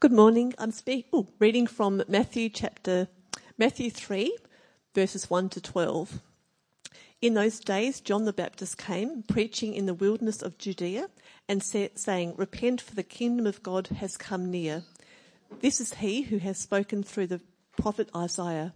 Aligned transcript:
Good 0.00 0.12
morning. 0.12 0.54
I'm 0.56 0.70
speak- 0.70 1.12
ooh, 1.14 1.26
reading 1.38 1.66
from 1.66 2.02
Matthew 2.08 2.48
chapter 2.48 3.08
Matthew 3.58 3.90
3 3.90 4.34
verses 4.94 5.28
1 5.28 5.50
to 5.50 5.60
12. 5.60 6.22
In 7.20 7.34
those 7.34 7.60
days 7.60 8.00
John 8.00 8.24
the 8.24 8.32
Baptist 8.32 8.78
came 8.78 9.22
preaching 9.22 9.74
in 9.74 9.84
the 9.84 9.92
wilderness 9.92 10.40
of 10.40 10.56
Judea 10.56 11.10
and 11.46 11.62
say, 11.62 11.90
saying, 11.96 12.34
"Repent 12.38 12.80
for 12.80 12.94
the 12.94 13.02
kingdom 13.02 13.46
of 13.46 13.62
God 13.62 13.88
has 13.88 14.16
come 14.16 14.50
near." 14.50 14.84
This 15.60 15.82
is 15.82 15.92
he 15.92 16.22
who 16.22 16.38
has 16.38 16.56
spoken 16.56 17.02
through 17.02 17.26
the 17.26 17.42
prophet 17.76 18.08
Isaiah, 18.16 18.72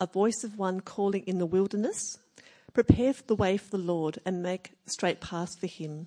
a 0.00 0.06
voice 0.06 0.44
of 0.44 0.56
one 0.56 0.82
calling 0.82 1.24
in 1.26 1.38
the 1.38 1.46
wilderness, 1.46 2.18
"Prepare 2.72 3.14
the 3.26 3.34
way 3.34 3.56
for 3.56 3.70
the 3.70 3.82
Lord 3.82 4.20
and 4.24 4.40
make 4.40 4.74
straight 4.86 5.20
paths 5.20 5.56
for 5.56 5.66
him." 5.66 6.06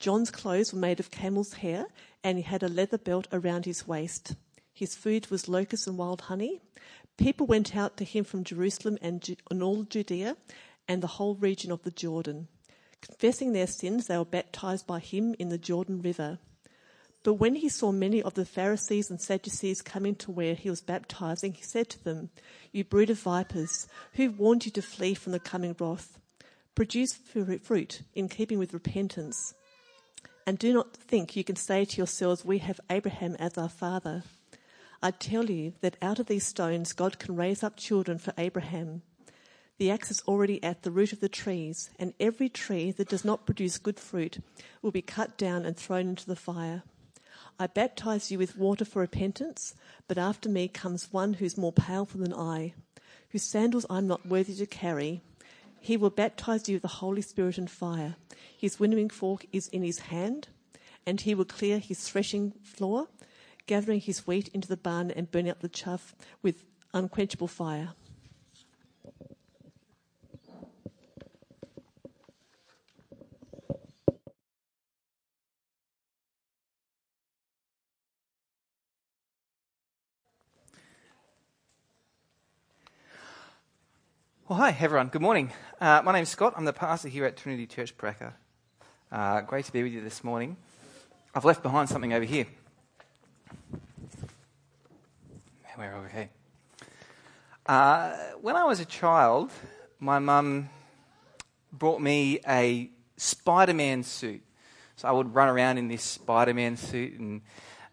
John's 0.00 0.30
clothes 0.30 0.72
were 0.72 0.78
made 0.78 0.98
of 0.98 1.10
camel's 1.10 1.52
hair, 1.54 1.86
and 2.24 2.38
he 2.38 2.42
had 2.42 2.62
a 2.62 2.68
leather 2.68 2.98
belt 2.98 3.28
around 3.32 3.66
his 3.66 3.86
waist. 3.86 4.34
His 4.72 4.94
food 4.94 5.30
was 5.30 5.46
locusts 5.46 5.86
and 5.86 5.98
wild 5.98 6.22
honey. 6.22 6.62
People 7.18 7.46
went 7.46 7.76
out 7.76 7.98
to 7.98 8.04
him 8.04 8.24
from 8.24 8.42
Jerusalem 8.42 8.96
and, 9.02 9.20
Ju- 9.20 9.36
and 9.50 9.62
all 9.62 9.82
Judea 9.82 10.38
and 10.88 11.02
the 11.02 11.06
whole 11.06 11.34
region 11.34 11.70
of 11.70 11.82
the 11.82 11.90
Jordan. 11.90 12.48
Confessing 13.02 13.52
their 13.52 13.66
sins, 13.66 14.06
they 14.06 14.16
were 14.16 14.24
baptized 14.24 14.86
by 14.86 15.00
him 15.00 15.34
in 15.38 15.50
the 15.50 15.58
Jordan 15.58 16.00
River. 16.00 16.38
But 17.22 17.34
when 17.34 17.56
he 17.56 17.68
saw 17.68 17.92
many 17.92 18.22
of 18.22 18.32
the 18.32 18.46
Pharisees 18.46 19.10
and 19.10 19.20
Sadducees 19.20 19.82
coming 19.82 20.14
to 20.16 20.30
where 20.30 20.54
he 20.54 20.70
was 20.70 20.80
baptizing, 20.80 21.52
he 21.52 21.62
said 21.62 21.90
to 21.90 22.02
them, 22.02 22.30
You 22.72 22.84
brood 22.84 23.10
of 23.10 23.18
vipers, 23.18 23.86
who 24.14 24.30
warned 24.30 24.64
you 24.64 24.72
to 24.72 24.82
flee 24.82 25.12
from 25.12 25.32
the 25.32 25.40
coming 25.40 25.76
wrath? 25.78 26.18
Produce 26.74 27.12
fruit 27.12 28.00
in 28.14 28.30
keeping 28.30 28.58
with 28.58 28.72
repentance. 28.72 29.52
And 30.50 30.58
do 30.58 30.72
not 30.72 30.96
think 30.96 31.36
you 31.36 31.44
can 31.44 31.54
say 31.54 31.84
to 31.84 31.96
yourselves, 31.96 32.44
We 32.44 32.58
have 32.58 32.80
Abraham 32.90 33.36
as 33.38 33.56
our 33.56 33.68
father. 33.68 34.24
I 35.00 35.12
tell 35.12 35.48
you 35.48 35.74
that 35.80 35.96
out 36.02 36.18
of 36.18 36.26
these 36.26 36.44
stones 36.44 36.92
God 36.92 37.20
can 37.20 37.36
raise 37.36 37.62
up 37.62 37.76
children 37.76 38.18
for 38.18 38.34
Abraham. 38.36 39.02
The 39.78 39.92
axe 39.92 40.10
is 40.10 40.24
already 40.26 40.60
at 40.64 40.82
the 40.82 40.90
root 40.90 41.12
of 41.12 41.20
the 41.20 41.28
trees, 41.28 41.90
and 42.00 42.14
every 42.18 42.48
tree 42.48 42.90
that 42.90 43.08
does 43.08 43.24
not 43.24 43.46
produce 43.46 43.78
good 43.78 44.00
fruit 44.00 44.42
will 44.82 44.90
be 44.90 45.02
cut 45.02 45.38
down 45.38 45.64
and 45.64 45.76
thrown 45.76 46.08
into 46.08 46.26
the 46.26 46.34
fire. 46.34 46.82
I 47.60 47.68
baptize 47.68 48.32
you 48.32 48.38
with 48.38 48.58
water 48.58 48.84
for 48.84 49.02
repentance, 49.02 49.76
but 50.08 50.18
after 50.18 50.48
me 50.48 50.66
comes 50.66 51.12
one 51.12 51.34
who 51.34 51.44
is 51.44 51.56
more 51.56 51.70
powerful 51.70 52.22
than 52.22 52.34
I, 52.34 52.74
whose 53.28 53.44
sandals 53.44 53.86
I 53.88 53.98
am 53.98 54.08
not 54.08 54.26
worthy 54.26 54.56
to 54.56 54.66
carry. 54.66 55.22
He 55.80 55.96
will 55.96 56.10
baptize 56.10 56.68
you 56.68 56.76
with 56.76 56.82
the 56.82 56.88
Holy 56.88 57.22
Spirit 57.22 57.58
and 57.58 57.70
fire. 57.70 58.16
His 58.56 58.78
winnowing 58.78 59.08
fork 59.08 59.46
is 59.50 59.68
in 59.68 59.82
his 59.82 60.00
hand, 60.00 60.48
and 61.06 61.20
he 61.20 61.34
will 61.34 61.46
clear 61.46 61.78
his 61.78 62.08
threshing 62.08 62.52
floor, 62.62 63.08
gathering 63.66 64.00
his 64.00 64.26
wheat 64.26 64.48
into 64.48 64.68
the 64.68 64.76
barn 64.76 65.10
and 65.10 65.30
burning 65.30 65.50
up 65.50 65.60
the 65.60 65.68
chaff 65.68 66.14
with 66.42 66.64
unquenchable 66.92 67.48
fire. 67.48 67.94
Hi 84.60 84.76
everyone. 84.78 85.08
Good 85.08 85.22
morning. 85.22 85.50
Uh, 85.80 86.02
my 86.04 86.12
name's 86.12 86.28
Scott. 86.28 86.52
I'm 86.54 86.66
the 86.66 86.74
pastor 86.74 87.08
here 87.08 87.24
at 87.24 87.34
Trinity 87.34 87.66
Church 87.66 87.96
Parakha. 87.96 88.34
Uh, 89.10 89.40
great 89.40 89.64
to 89.64 89.72
be 89.72 89.82
with 89.82 89.90
you 89.90 90.02
this 90.02 90.22
morning. 90.22 90.58
I've 91.34 91.46
left 91.46 91.62
behind 91.62 91.88
something 91.88 92.12
over 92.12 92.26
here. 92.26 92.46
Where 95.76 95.94
are 95.94 96.04
okay. 96.04 96.28
Uh, 97.64 98.14
when 98.42 98.54
I 98.54 98.64
was 98.64 98.80
a 98.80 98.84
child, 98.84 99.50
my 99.98 100.18
mum 100.18 100.68
brought 101.72 102.02
me 102.02 102.40
a 102.46 102.90
Spider-Man 103.16 104.02
suit. 104.02 104.42
So 104.96 105.08
I 105.08 105.12
would 105.12 105.34
run 105.34 105.48
around 105.48 105.78
in 105.78 105.88
this 105.88 106.02
Spider-Man 106.02 106.76
suit, 106.76 107.18
and 107.18 107.40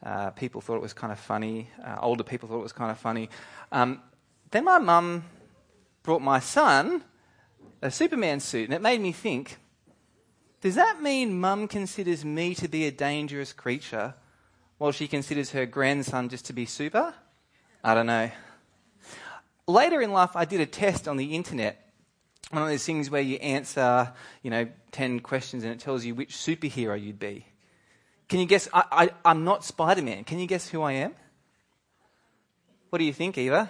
uh, 0.04 0.32
people 0.32 0.60
thought 0.60 0.76
it 0.76 0.82
was 0.82 0.92
kind 0.92 1.14
of 1.14 1.20
funny. 1.20 1.70
Uh, 1.82 1.96
older 2.02 2.26
people 2.26 2.50
thought 2.50 2.60
it 2.60 2.64
was 2.64 2.74
kind 2.74 2.92
of 2.92 2.98
funny. 2.98 3.30
Um, 3.72 4.02
then 4.52 4.66
my 4.66 4.80
mum 4.80 5.24
brought 6.08 6.22
my 6.22 6.40
son 6.40 7.04
a 7.82 7.92
Superman 7.92 8.40
suit, 8.40 8.64
and 8.64 8.74
it 8.74 8.82
made 8.82 9.02
me 9.02 9.12
think 9.12 9.58
does 10.62 10.76
that 10.76 11.02
mean 11.02 11.38
mum 11.38 11.68
considers 11.68 12.24
me 12.24 12.56
to 12.56 12.70
be 12.70 12.88
a 12.88 12.92
dangerous 12.92 13.52
creature 13.52 14.16
while 14.78 14.94
she 14.94 15.10
considers 15.10 15.52
her 15.52 15.66
grandson 15.66 16.30
just 16.30 16.46
to 16.46 16.54
be 16.54 16.66
super? 16.66 17.14
I 17.84 17.94
don't 17.94 18.08
know. 18.08 18.32
Later 19.68 20.02
in 20.02 20.14
life, 20.14 20.36
I 20.36 20.46
did 20.46 20.62
a 20.62 20.66
test 20.66 21.10
on 21.10 21.18
the 21.18 21.36
internet. 21.36 21.92
One 22.52 22.64
of 22.64 22.70
those 22.70 22.86
things 22.86 23.10
where 23.10 23.22
you 23.22 23.36
answer, 23.36 24.14
you 24.44 24.50
know, 24.50 24.68
10 24.94 25.20
questions 25.20 25.66
and 25.66 25.74
it 25.74 25.80
tells 25.80 26.06
you 26.06 26.16
which 26.16 26.32
superhero 26.32 27.00
you'd 27.00 27.20
be. 27.20 27.46
Can 28.30 28.40
you 28.40 28.46
guess? 28.46 28.70
I, 28.74 29.10
I'm 29.26 29.44
not 29.44 29.66
Spider 29.66 30.02
Man. 30.02 30.24
Can 30.24 30.40
you 30.40 30.48
guess 30.48 30.70
who 30.70 30.82
I 30.82 30.94
am? 30.94 31.14
What 32.92 33.00
do 33.00 33.06
you 33.06 33.14
think, 33.14 33.38
Eva? 33.38 33.70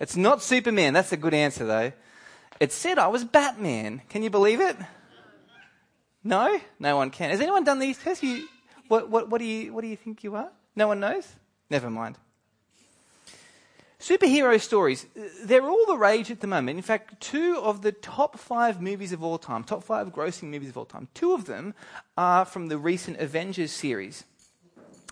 It's 0.00 0.16
not 0.16 0.42
Superman. 0.42 0.94
That's 0.94 1.12
a 1.12 1.16
good 1.16 1.34
answer, 1.34 1.66
though. 1.66 1.92
It 2.60 2.72
said 2.72 2.98
I 2.98 3.08
was 3.08 3.24
Batman. 3.24 4.02
Can 4.08 4.22
you 4.22 4.30
believe 4.30 4.60
it? 4.60 4.76
No? 6.24 6.60
No 6.78 6.96
one 6.96 7.10
can. 7.10 7.30
Has 7.30 7.40
anyone 7.40 7.64
done 7.64 7.78
these 7.78 7.98
tests? 7.98 8.22
You, 8.22 8.46
what, 8.88 9.08
what, 9.08 9.28
what, 9.28 9.38
do 9.38 9.44
you, 9.44 9.72
what 9.72 9.82
do 9.82 9.88
you 9.88 9.96
think 9.96 10.24
you 10.24 10.34
are? 10.34 10.50
No 10.76 10.88
one 10.88 11.00
knows? 11.00 11.26
Never 11.70 11.90
mind. 11.90 12.16
Superhero 14.00 14.60
stories, 14.60 15.06
they're 15.42 15.68
all 15.68 15.84
the 15.86 15.96
rage 15.96 16.30
at 16.30 16.38
the 16.38 16.46
moment. 16.46 16.76
In 16.76 16.82
fact, 16.82 17.20
two 17.20 17.58
of 17.60 17.82
the 17.82 17.90
top 17.90 18.38
five 18.38 18.80
movies 18.80 19.10
of 19.10 19.24
all 19.24 19.38
time, 19.38 19.64
top 19.64 19.82
five 19.82 20.12
grossing 20.12 20.50
movies 20.50 20.68
of 20.68 20.78
all 20.78 20.84
time, 20.84 21.08
two 21.14 21.32
of 21.32 21.46
them 21.46 21.74
are 22.16 22.44
from 22.44 22.68
the 22.68 22.78
recent 22.78 23.18
Avengers 23.18 23.72
series. 23.72 24.22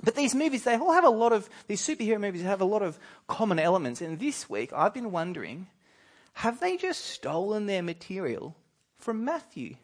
But 0.03 0.15
these 0.15 0.35
movies, 0.35 0.65
they 0.65 0.77
all 0.77 0.93
have 0.93 1.05
a 1.05 1.11
lot 1.11 1.33
of, 1.33 1.49
these 1.69 1.81
superhero 1.81 2.21
movies 2.21 2.43
have 2.43 2.61
a 2.61 2.67
lot 2.67 2.83
of 2.83 2.99
common 3.29 3.59
elements. 3.59 4.01
And 4.01 4.19
this 4.19 4.49
week, 4.49 4.73
I've 4.73 4.95
been 4.95 5.13
wondering 5.13 5.69
have 6.35 6.61
they 6.61 6.77
just 6.77 7.03
stolen 7.03 7.65
their 7.65 7.83
material 7.83 8.55
from 8.99 9.25
Matthew? 9.25 9.77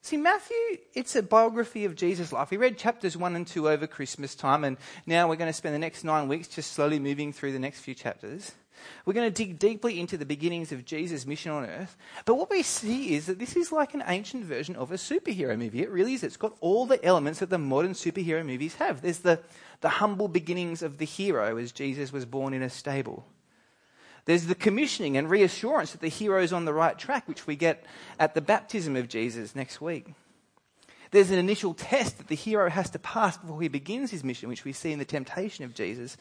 See, 0.00 0.16
Matthew, 0.16 0.56
it's 0.94 1.14
a 1.16 1.22
biography 1.22 1.84
of 1.84 1.94
Jesus' 1.94 2.32
life. 2.32 2.50
We 2.50 2.56
read 2.56 2.78
chapters 2.78 3.14
1 3.14 3.36
and 3.36 3.46
2 3.46 3.68
over 3.68 3.86
Christmas 3.86 4.34
time, 4.34 4.64
and 4.64 4.78
now 5.04 5.28
we're 5.28 5.36
going 5.36 5.50
to 5.50 5.52
spend 5.52 5.74
the 5.74 5.78
next 5.78 6.02
nine 6.02 6.28
weeks 6.28 6.48
just 6.48 6.72
slowly 6.72 6.98
moving 6.98 7.30
through 7.30 7.52
the 7.52 7.58
next 7.58 7.80
few 7.80 7.94
chapters. 7.94 8.52
We're 9.04 9.14
going 9.14 9.32
to 9.32 9.44
dig 9.44 9.58
deeply 9.58 9.98
into 9.98 10.16
the 10.16 10.26
beginnings 10.26 10.72
of 10.72 10.84
Jesus' 10.84 11.26
mission 11.26 11.50
on 11.50 11.64
earth. 11.64 11.96
But 12.24 12.36
what 12.36 12.50
we 12.50 12.62
see 12.62 13.14
is 13.14 13.26
that 13.26 13.38
this 13.38 13.56
is 13.56 13.72
like 13.72 13.94
an 13.94 14.04
ancient 14.06 14.44
version 14.44 14.76
of 14.76 14.92
a 14.92 14.96
superhero 14.96 15.58
movie. 15.58 15.82
It 15.82 15.90
really 15.90 16.14
is. 16.14 16.22
It's 16.22 16.36
got 16.36 16.56
all 16.60 16.86
the 16.86 17.04
elements 17.04 17.40
that 17.40 17.50
the 17.50 17.58
modern 17.58 17.92
superhero 17.92 18.44
movies 18.44 18.74
have. 18.76 19.02
There's 19.02 19.20
the, 19.20 19.40
the 19.80 19.88
humble 19.88 20.28
beginnings 20.28 20.82
of 20.82 20.98
the 20.98 21.06
hero 21.06 21.56
as 21.56 21.72
Jesus 21.72 22.12
was 22.12 22.24
born 22.24 22.54
in 22.54 22.62
a 22.62 22.70
stable. 22.70 23.24
There's 24.24 24.46
the 24.46 24.54
commissioning 24.54 25.16
and 25.16 25.30
reassurance 25.30 25.92
that 25.92 26.02
the 26.02 26.08
hero 26.08 26.42
is 26.42 26.52
on 26.52 26.66
the 26.66 26.74
right 26.74 26.98
track, 26.98 27.26
which 27.26 27.46
we 27.46 27.56
get 27.56 27.84
at 28.18 28.34
the 28.34 28.42
baptism 28.42 28.94
of 28.94 29.08
Jesus 29.08 29.56
next 29.56 29.80
week. 29.80 30.08
There's 31.10 31.30
an 31.30 31.38
initial 31.38 31.72
test 31.72 32.18
that 32.18 32.28
the 32.28 32.34
hero 32.34 32.68
has 32.68 32.90
to 32.90 32.98
pass 32.98 33.38
before 33.38 33.62
he 33.62 33.68
begins 33.68 34.10
his 34.10 34.22
mission, 34.22 34.50
which 34.50 34.64
we 34.64 34.72
see 34.72 34.92
in 34.92 34.98
the 34.98 35.04
temptation 35.04 35.64
of 35.64 35.74
Jesus. 35.74 36.18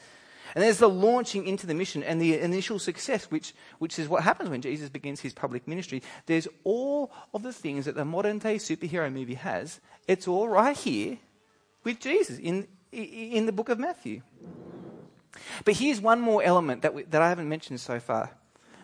And 0.57 0.63
there's 0.63 0.79
the 0.79 0.89
launching 0.89 1.45
into 1.45 1.67
the 1.67 1.75
mission 1.75 2.01
and 2.01 2.19
the 2.19 2.39
initial 2.39 2.79
success, 2.79 3.25
which, 3.25 3.53
which 3.77 3.99
is 3.99 4.09
what 4.09 4.23
happens 4.23 4.49
when 4.49 4.63
Jesus 4.63 4.89
begins 4.89 5.19
his 5.19 5.31
public 5.31 5.67
ministry. 5.67 6.01
There's 6.25 6.47
all 6.63 7.11
of 7.31 7.43
the 7.43 7.53
things 7.53 7.85
that 7.85 7.93
the 7.93 8.03
modern 8.03 8.39
day 8.39 8.55
superhero 8.55 9.13
movie 9.13 9.35
has. 9.35 9.79
It's 10.07 10.27
all 10.27 10.49
right 10.49 10.75
here 10.75 11.19
with 11.83 11.99
Jesus 11.99 12.39
in, 12.39 12.67
in 12.91 13.45
the 13.45 13.51
book 13.51 13.69
of 13.69 13.77
Matthew. 13.77 14.23
But 15.63 15.75
here's 15.75 16.01
one 16.01 16.21
more 16.21 16.41
element 16.41 16.81
that, 16.81 16.95
we, 16.95 17.03
that 17.03 17.21
I 17.21 17.29
haven't 17.29 17.49
mentioned 17.49 17.79
so 17.79 17.99
far. 17.99 18.31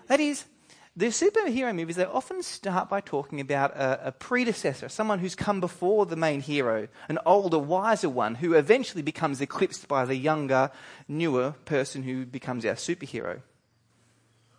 That 0.05 0.19
is, 0.19 0.45
the 0.95 1.07
superhero 1.07 1.75
movies, 1.75 1.95
they 1.95 2.05
often 2.05 2.43
start 2.43 2.87
by 2.87 3.01
talking 3.01 3.41
about 3.41 3.71
a, 3.75 4.07
a, 4.07 4.11
predecessor, 4.11 4.89
someone 4.89 5.17
who's 5.17 5.33
come 5.33 5.59
before 5.59 6.05
the 6.05 6.15
main 6.15 6.39
hero, 6.39 6.87
an 7.09 7.17
older, 7.25 7.57
wiser 7.57 8.09
one 8.09 8.35
who 8.35 8.53
eventually 8.53 9.01
becomes 9.01 9.41
eclipsed 9.41 9.87
by 9.87 10.05
the 10.05 10.15
younger, 10.15 10.69
newer 11.07 11.55
person 11.65 12.03
who 12.03 12.25
becomes 12.25 12.63
our 12.63 12.75
superhero. 12.75 13.41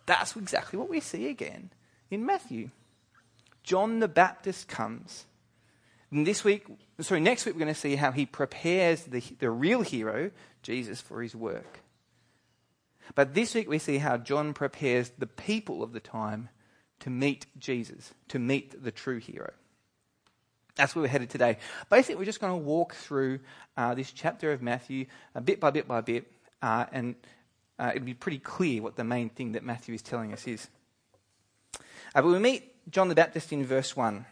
That's 0.05 0.35
exactly 0.35 0.77
what 0.77 0.89
we 0.89 0.99
see 0.99 1.29
again 1.29 1.71
in 2.11 2.25
Matthew. 2.25 2.71
John 3.63 3.99
the 3.99 4.09
Baptist 4.09 4.67
comes. 4.67 5.25
And 6.11 6.27
this 6.27 6.43
week, 6.43 6.65
sorry, 6.99 7.21
next 7.21 7.45
week 7.45 7.55
we're 7.55 7.59
going 7.59 7.73
to 7.73 7.79
see 7.79 7.95
how 7.95 8.11
he 8.11 8.25
prepares 8.25 9.03
the, 9.03 9.23
the 9.39 9.49
real 9.49 9.81
hero, 9.81 10.31
Jesus, 10.61 10.99
for 10.99 11.21
his 11.21 11.33
work. 11.33 11.79
But 13.13 13.33
this 13.33 13.53
week 13.53 13.69
we 13.69 13.77
see 13.77 13.99
how 13.99 14.17
John 14.17 14.53
prepares 14.53 15.11
the 15.17 15.27
people 15.27 15.83
of 15.83 15.93
the 15.93 15.99
time 15.99 16.49
to 17.01 17.09
meet 17.09 17.45
Jesus, 17.59 18.13
to 18.29 18.39
meet 18.39 18.83
the 18.83 18.91
true 18.91 19.19
hero. 19.19 19.51
That's 20.75 20.95
where 20.95 21.03
we're 21.03 21.09
headed 21.09 21.29
today. 21.29 21.57
Basically, 21.89 22.15
we're 22.15 22.25
just 22.25 22.41
going 22.41 22.53
to 22.53 22.65
walk 22.65 22.95
through 22.95 23.39
uh, 23.77 23.93
this 23.95 24.11
chapter 24.11 24.51
of 24.51 24.61
Matthew 24.61 25.05
uh, 25.33 25.39
bit 25.39 25.59
by 25.59 25.71
bit 25.71 25.87
by 25.87 26.01
bit, 26.01 26.29
uh, 26.61 26.85
and 26.91 27.15
uh, 27.79 27.91
it'll 27.95 28.05
be 28.05 28.13
pretty 28.13 28.39
clear 28.39 28.81
what 28.81 28.95
the 28.95 29.03
main 29.03 29.29
thing 29.29 29.53
that 29.53 29.63
Matthew 29.63 29.95
is 29.95 30.01
telling 30.01 30.33
us 30.33 30.47
is. 30.47 30.67
Uh, 32.13 32.21
but 32.21 32.25
we 32.25 32.39
meet 32.39 32.73
John 32.91 33.07
the 33.07 33.15
Baptist 33.15 33.53
in 33.53 33.65
verse 33.65 33.95
1. 33.95 34.25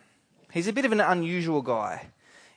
He's 0.51 0.67
a 0.67 0.73
bit 0.73 0.85
of 0.85 0.91
an 0.91 0.99
unusual 0.99 1.61
guy. 1.61 2.07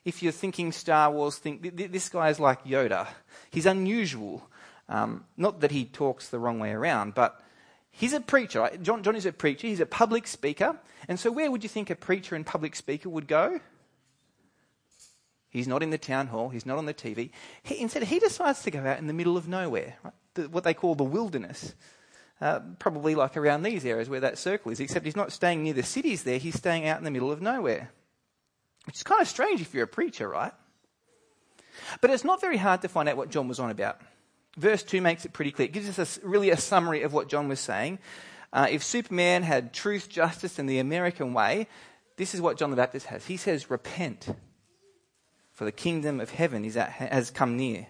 If 0.04 0.22
you're 0.22 0.32
thinking 0.32 0.70
Star 0.72 1.10
Wars, 1.10 1.38
think 1.38 1.76
this 1.76 2.08
guy 2.08 2.30
is 2.30 2.38
like 2.38 2.64
Yoda. 2.64 3.08
He's 3.50 3.66
unusual. 3.66 4.48
Um, 4.88 5.24
not 5.36 5.60
that 5.60 5.70
he 5.70 5.84
talks 5.84 6.28
the 6.28 6.38
wrong 6.38 6.58
way 6.58 6.70
around, 6.70 7.14
but 7.14 7.40
he's 7.90 8.12
a 8.12 8.20
preacher. 8.20 8.70
John, 8.82 9.02
John 9.02 9.16
is 9.16 9.26
a 9.26 9.32
preacher. 9.32 9.66
He's 9.66 9.80
a 9.80 9.86
public 9.86 10.26
speaker. 10.26 10.78
And 11.08 11.18
so, 11.18 11.30
where 11.32 11.50
would 11.50 11.62
you 11.62 11.68
think 11.68 11.90
a 11.90 11.96
preacher 11.96 12.34
and 12.34 12.46
public 12.46 12.76
speaker 12.76 13.08
would 13.08 13.26
go? 13.26 13.60
He's 15.48 15.68
not 15.68 15.82
in 15.82 15.90
the 15.90 15.98
town 15.98 16.26
hall. 16.28 16.50
He's 16.50 16.66
not 16.66 16.78
on 16.78 16.86
the 16.86 16.94
TV. 16.94 17.30
He, 17.62 17.80
instead, 17.80 18.02
he 18.04 18.18
decides 18.18 18.62
to 18.62 18.70
go 18.70 18.80
out 18.80 18.98
in 18.98 19.06
the 19.06 19.12
middle 19.12 19.36
of 19.36 19.48
nowhere, 19.48 19.96
right? 20.04 20.12
the, 20.34 20.48
what 20.48 20.64
they 20.64 20.74
call 20.74 20.94
the 20.94 21.04
wilderness. 21.04 21.74
Uh, 22.40 22.60
probably 22.78 23.14
like 23.14 23.36
around 23.36 23.62
these 23.62 23.86
areas 23.86 24.10
where 24.10 24.20
that 24.20 24.36
circle 24.36 24.70
is, 24.70 24.78
except 24.78 25.06
he's 25.06 25.16
not 25.16 25.32
staying 25.32 25.62
near 25.62 25.72
the 25.72 25.82
cities 25.82 26.22
there, 26.22 26.38
he's 26.38 26.54
staying 26.54 26.86
out 26.86 26.98
in 26.98 27.04
the 27.04 27.10
middle 27.10 27.32
of 27.32 27.40
nowhere. 27.40 27.90
Which 28.84 28.96
is 28.96 29.02
kind 29.02 29.22
of 29.22 29.26
strange 29.26 29.62
if 29.62 29.72
you're 29.72 29.84
a 29.84 29.88
preacher, 29.88 30.28
right? 30.28 30.52
But 32.00 32.10
it's 32.10 32.24
not 32.24 32.40
very 32.40 32.58
hard 32.58 32.82
to 32.82 32.88
find 32.88 33.08
out 33.08 33.16
what 33.16 33.30
John 33.30 33.48
was 33.48 33.58
on 33.58 33.70
about. 33.70 34.00
Verse 34.56 34.82
2 34.82 35.00
makes 35.00 35.24
it 35.24 35.32
pretty 35.32 35.52
clear. 35.52 35.66
It 35.66 35.72
gives 35.72 35.98
us 35.98 36.18
a, 36.18 36.26
really 36.26 36.50
a 36.50 36.56
summary 36.56 37.02
of 37.02 37.12
what 37.12 37.28
John 37.28 37.48
was 37.48 37.60
saying. 37.60 37.98
Uh, 38.52 38.66
if 38.70 38.82
Superman 38.82 39.42
had 39.42 39.72
truth, 39.72 40.08
justice, 40.08 40.58
and 40.58 40.68
the 40.68 40.78
American 40.78 41.34
way, 41.34 41.66
this 42.16 42.34
is 42.34 42.40
what 42.40 42.56
John 42.56 42.70
the 42.70 42.76
Baptist 42.76 43.06
has. 43.06 43.26
He 43.26 43.36
says, 43.36 43.70
Repent, 43.70 44.28
for 45.52 45.64
the 45.64 45.72
kingdom 45.72 46.20
of 46.20 46.30
heaven 46.30 46.64
is 46.64 46.76
at, 46.76 46.90
has 46.90 47.30
come 47.30 47.56
near. 47.56 47.86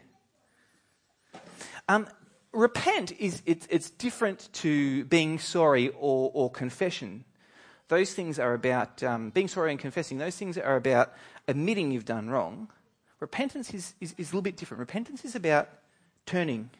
Um, 1.88 2.08
repent 2.52 3.12
is 3.20 3.42
it's, 3.46 3.66
it's 3.70 3.90
different 3.90 4.48
to 4.54 5.04
being 5.04 5.38
sorry 5.38 5.90
or, 5.90 6.32
or 6.34 6.50
confession. 6.50 7.24
Those 7.88 8.12
things 8.12 8.40
are 8.40 8.54
about 8.54 9.02
um, 9.04 9.30
being 9.30 9.46
sorry 9.46 9.70
and 9.70 9.78
confessing. 9.78 10.18
Those 10.18 10.36
things 10.36 10.58
are 10.58 10.74
about 10.74 11.12
admitting 11.46 11.92
you've 11.92 12.04
done 12.04 12.28
wrong. 12.28 12.68
Repentance 13.20 13.72
is, 13.72 13.94
is, 14.00 14.14
is 14.18 14.28
a 14.28 14.30
little 14.30 14.42
bit 14.42 14.56
different. 14.56 14.80
Repentance 14.80 15.24
is 15.24 15.36
about 15.36 15.68
turning, 16.26 16.70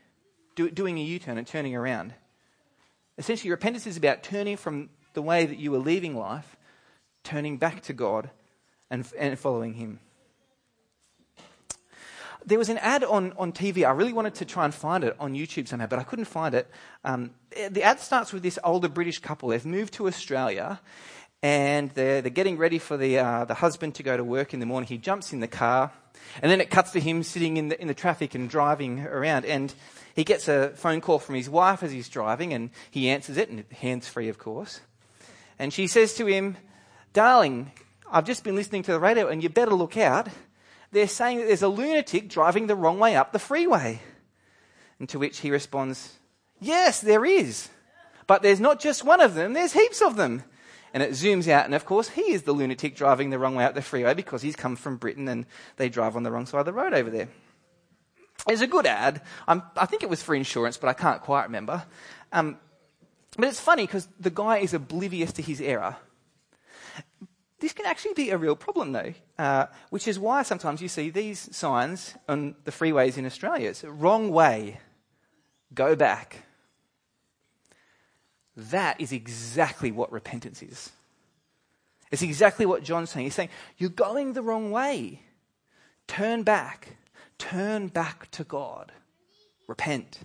do, 0.55 0.71
doing 0.71 0.99
a 0.99 1.03
U 1.03 1.19
turn 1.19 1.39
and 1.39 1.47
turning 1.47 1.75
around. 1.75 2.15
Essentially, 3.19 3.51
repentance 3.51 3.87
is 3.87 3.97
about 3.97 4.23
turning 4.23 4.57
from 4.57 4.91
the 5.15 5.23
way 5.23 5.47
that 5.47 5.59
you 5.59 5.71
were 5.71 5.79
leaving 5.79 6.17
life, 6.17 6.57
turning 7.25 7.57
back 7.57 7.81
to 7.83 7.93
God 7.93 8.31
and, 8.91 9.11
and 9.19 9.39
following 9.39 9.75
Him 9.75 10.01
there 12.47 12.59
was 12.59 12.69
an 12.69 12.79
ad 12.79 13.03
on, 13.03 13.33
on 13.37 13.53
TV. 13.53 13.87
I 13.87 13.91
really 13.91 14.13
wanted 14.13 14.37
to 14.37 14.45
try 14.45 14.65
and 14.65 14.73
find 14.73 15.03
it 15.03 15.17
on 15.19 15.35
YouTube 15.35 15.67
somehow, 15.67 15.87
but 15.87 15.99
I 15.99 16.05
couldn't 16.05 16.27
find 16.27 16.55
it. 16.55 16.71
Um, 17.05 17.33
the 17.71 17.83
ad 17.83 17.99
starts 17.99 18.33
with 18.33 18.45
this 18.45 18.59
older 18.63 18.89
British 18.89 19.19
couple. 19.19 19.49
They've 19.49 19.67
moved 19.67 19.95
to 19.95 20.07
Australia 20.07 20.81
and 21.43 21.91
they're, 21.91 22.23
they're 22.23 22.31
getting 22.31 22.57
ready 22.57 22.79
for 22.79 22.97
the, 22.97 23.19
uh, 23.19 23.45
the 23.45 23.55
husband 23.55 23.95
to 23.97 24.03
go 24.03 24.17
to 24.17 24.25
work 24.25 24.55
in 24.55 24.61
the 24.61 24.67
morning. 24.67 24.89
He 24.89 24.99
jumps 24.99 25.33
in 25.33 25.41
the 25.41 25.49
car 25.49 25.93
and 26.43 26.51
then 26.51 26.61
it 26.61 26.71
cuts 26.71 26.93
to 26.93 27.01
him 27.01 27.23
sitting 27.23 27.57
in 27.57 27.69
the, 27.69 27.81
in 27.81 27.89
the 27.89 27.95
traffic 27.95 28.35
and 28.35 28.49
driving 28.49 29.01
around. 29.01 29.45
And 29.45 29.73
he 30.15 30.25
gets 30.25 30.49
a 30.49 30.71
phone 30.71 31.01
call 31.01 31.19
from 31.19 31.35
his 31.35 31.49
wife 31.49 31.83
as 31.83 31.93
he's 31.93 32.09
driving 32.09 32.53
and 32.53 32.71
he 32.91 33.09
answers 33.09 33.37
it, 33.37 33.49
and 33.49 33.65
hands 33.73 34.09
free, 34.09 34.29
of 34.29 34.39
course. 34.39 34.81
And 35.59 35.73
she 35.73 35.87
says 35.87 36.15
to 36.15 36.27
him, 36.27 36.57
Darling, 37.13 37.73
I've 38.11 38.25
just 38.25 38.45
been 38.45 38.57
listening 38.57 38.83
to 38.85 38.93
the 38.93 39.01
radio 39.01 39.29
and 39.29 39.43
you 39.43 39.49
better 39.49 39.75
look 39.75 39.97
out 39.97 40.29
they're 40.93 41.09
saying 41.09 41.39
that 41.39 41.47
there's 41.47 41.63
a 41.63 41.69
lunatic 41.69 42.29
driving 42.29 42.67
the 42.67 42.75
wrong 42.75 42.99
way 42.99 43.17
up 43.17 43.33
the 43.33 43.39
freeway. 43.39 44.01
And 44.99 45.09
to 45.11 45.19
which 45.19 45.41
he 45.41 45.51
responds, 45.51 46.19
Yes, 46.59 47.01
there 47.01 47.25
is. 47.25 47.69
But 48.27 48.43
there's 48.43 48.61
not 48.61 48.81
just 48.81 49.05
one 49.05 49.21
of 49.21 49.35
them, 49.35 49.53
there's 49.53 49.73
heaps 49.73 50.01
of 50.01 50.17
them. 50.17 50.43
And 50.97 51.03
it 51.03 51.11
zooms 51.11 51.47
out, 51.47 51.67
and 51.67 51.75
of 51.75 51.85
course, 51.85 52.09
he 52.09 52.33
is 52.33 52.45
the 52.45 52.55
lunatic 52.55 52.97
driving 52.97 53.29
the 53.29 53.39
wrong 53.39 53.55
way 53.55 53.67
up 53.67 53.75
the 53.75 53.83
freeway 53.83 54.15
because 54.15 54.41
he's 54.41 54.57
come 54.57 54.77
from 54.77 54.97
Britain 54.97 55.29
and 55.29 55.45
they 55.77 55.91
drive 55.91 56.17
on 56.17 56.23
the 56.23 56.31
wrong 56.31 56.47
side 56.47 56.61
of 56.61 56.65
the 56.65 56.73
road 56.73 56.95
over 56.95 57.11
there. 57.11 57.29
It's 58.49 58.63
a 58.63 58.67
good 58.67 58.87
ad. 58.87 59.21
I'm, 59.47 59.63
i 59.77 59.85
think 59.85 60.03
it 60.03 60.09
was 60.09 60.23
for 60.23 60.35
insurance, 60.35 60.79
but 60.79 60.89
I 60.89 60.95
can't 60.95 61.21
quite 61.21 61.45
remember. 61.45 61.85
Um, 62.33 62.57
but 63.37 63.47
it's 63.47 63.61
funny 63.61 63.83
because 63.83 64.09
the 64.19 64.31
guy 64.31 64.61
is 64.61 64.73
oblivious 64.73 65.35
to 65.35 65.43
his 65.43 65.61
error. 65.61 65.97
This 67.61 67.75
can 67.75 67.85
actually 67.85 68.15
be 68.15 68.31
a 68.31 68.39
real 68.39 68.57
problem, 68.57 68.93
though, 68.93 69.13
uh, 69.39 69.67
which 69.91 70.09
is 70.09 70.19
why 70.19 70.45
sometimes 70.45 70.81
you 70.81 70.89
see 70.89 71.11
these 71.11 71.55
signs 71.55 72.15
on 72.27 72.55
the 72.65 72.73
freeways 72.73 73.19
in 73.19 73.27
Australia. 73.27 73.69
It's 73.69 73.85
wrong 73.85 74.31
way, 74.31 74.81
go 75.75 75.95
back. 75.95 76.46
That 78.57 79.01
is 79.01 79.13
exactly 79.13 79.93
what 79.93 80.13
repentance 80.13 80.63
is. 80.63 80.91
It's 82.11 82.23
exactly 82.23 82.67
what 82.67 82.83
John's 82.83 83.11
saying. 83.11 83.27
He's 83.27 83.35
saying, 83.35 83.51
You're 83.77 83.91
going 83.91 84.33
the 84.33 84.43
wrong 84.43 84.71
way. 84.71 85.21
Turn 86.07 86.43
back. 86.43 86.97
Turn 87.39 87.89
back 87.89 88.31
to 88.33 88.45
God. 88.45 88.93
Repent. 89.67 90.21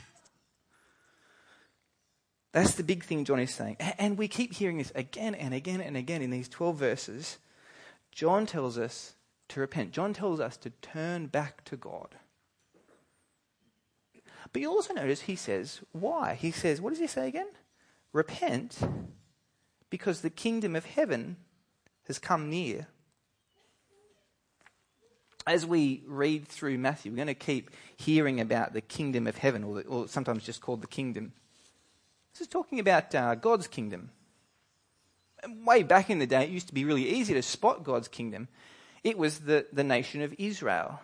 That's 2.54 2.76
the 2.76 2.84
big 2.84 3.04
thing 3.04 3.26
John 3.26 3.40
is 3.40 3.54
saying. 3.54 3.78
And 3.80 4.18
we 4.18 4.28
keep 4.28 4.54
hearing 4.54 4.78
this 4.78 4.92
again 4.94 5.36
and 5.36 5.54
again 5.54 5.82
and 5.82 5.96
again 5.96 6.22
in 6.22 6.32
these 6.32 6.50
12 6.50 6.76
verses. 6.76 7.38
John 8.12 8.46
tells 8.46 8.78
us 8.78 9.16
to 9.50 9.60
repent. 9.60 9.92
John 9.92 10.14
tells 10.14 10.40
us 10.40 10.58
to 10.58 10.70
turn 10.82 11.28
back 11.28 11.64
to 11.66 11.78
God. 11.78 12.16
But 14.52 14.62
you 14.62 14.70
also 14.70 14.94
notice 14.94 15.22
he 15.22 15.38
says, 15.38 15.80
why? 15.94 16.36
He 16.36 16.52
says, 16.52 16.82
what 16.82 16.90
does 16.90 17.00
he 17.00 17.08
say 17.08 17.28
again? 17.28 17.48
Repent 18.14 18.78
because 19.90 20.22
the 20.22 20.30
kingdom 20.30 20.76
of 20.76 20.86
heaven 20.86 21.38
has 22.08 22.20
come 22.20 22.50
near. 22.50 22.88
As 25.48 25.66
we 25.66 26.04
read 26.08 26.48
through 26.48 26.78
Matthew, 26.78 27.12
we're 27.12 27.18
going 27.18 27.28
to 27.28 27.34
keep 27.34 27.72
hearing 27.98 28.40
about 28.40 28.74
the 28.74 28.82
kingdom 28.82 29.28
of 29.28 29.38
heaven, 29.38 29.64
or, 29.64 29.76
the, 29.76 29.82
or 29.88 30.08
sometimes 30.08 30.44
just 30.44 30.62
called 30.62 30.82
the 30.82 30.88
kingdom. 30.88 31.34
This 32.34 32.42
is 32.42 32.48
talking 32.48 32.80
about 32.80 33.14
uh, 33.16 33.36
God's 33.36 33.68
kingdom. 33.68 34.12
Way 35.66 35.84
back 35.84 36.10
in 36.10 36.20
the 36.20 36.28
day, 36.28 36.44
it 36.44 36.50
used 36.50 36.68
to 36.68 36.74
be 36.74 36.86
really 36.86 37.10
easy 37.10 37.34
to 37.34 37.42
spot 37.42 37.84
God's 37.84 38.08
kingdom. 38.08 38.48
It 39.04 39.18
was 39.18 39.40
the, 39.40 39.66
the 39.74 39.84
nation 39.84 40.22
of 40.22 40.36
Israel. 40.38 41.00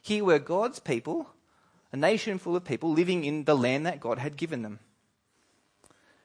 Here 0.00 0.24
were 0.24 0.38
God's 0.38 0.78
people, 0.78 1.28
a 1.92 1.96
nation 1.96 2.38
full 2.38 2.56
of 2.56 2.64
people 2.64 2.92
living 2.92 3.24
in 3.24 3.44
the 3.44 3.56
land 3.56 3.84
that 3.84 4.00
God 4.00 4.18
had 4.18 4.36
given 4.36 4.62
them. 4.62 4.78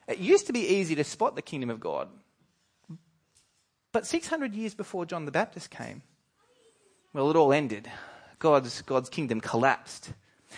It 0.07 0.19
used 0.19 0.47
to 0.47 0.53
be 0.53 0.67
easy 0.67 0.95
to 0.95 1.03
spot 1.03 1.35
the 1.35 1.41
kingdom 1.41 1.69
of 1.69 1.79
God. 1.79 2.09
But 3.91 4.07
600 4.07 4.53
years 4.55 4.73
before 4.73 5.05
John 5.05 5.25
the 5.25 5.31
Baptist 5.31 5.69
came, 5.69 6.01
well, 7.13 7.29
it 7.29 7.35
all 7.35 7.53
ended. 7.53 7.89
God's, 8.39 8.81
God's 8.81 9.09
kingdom 9.09 9.39
collapsed. 9.39 10.13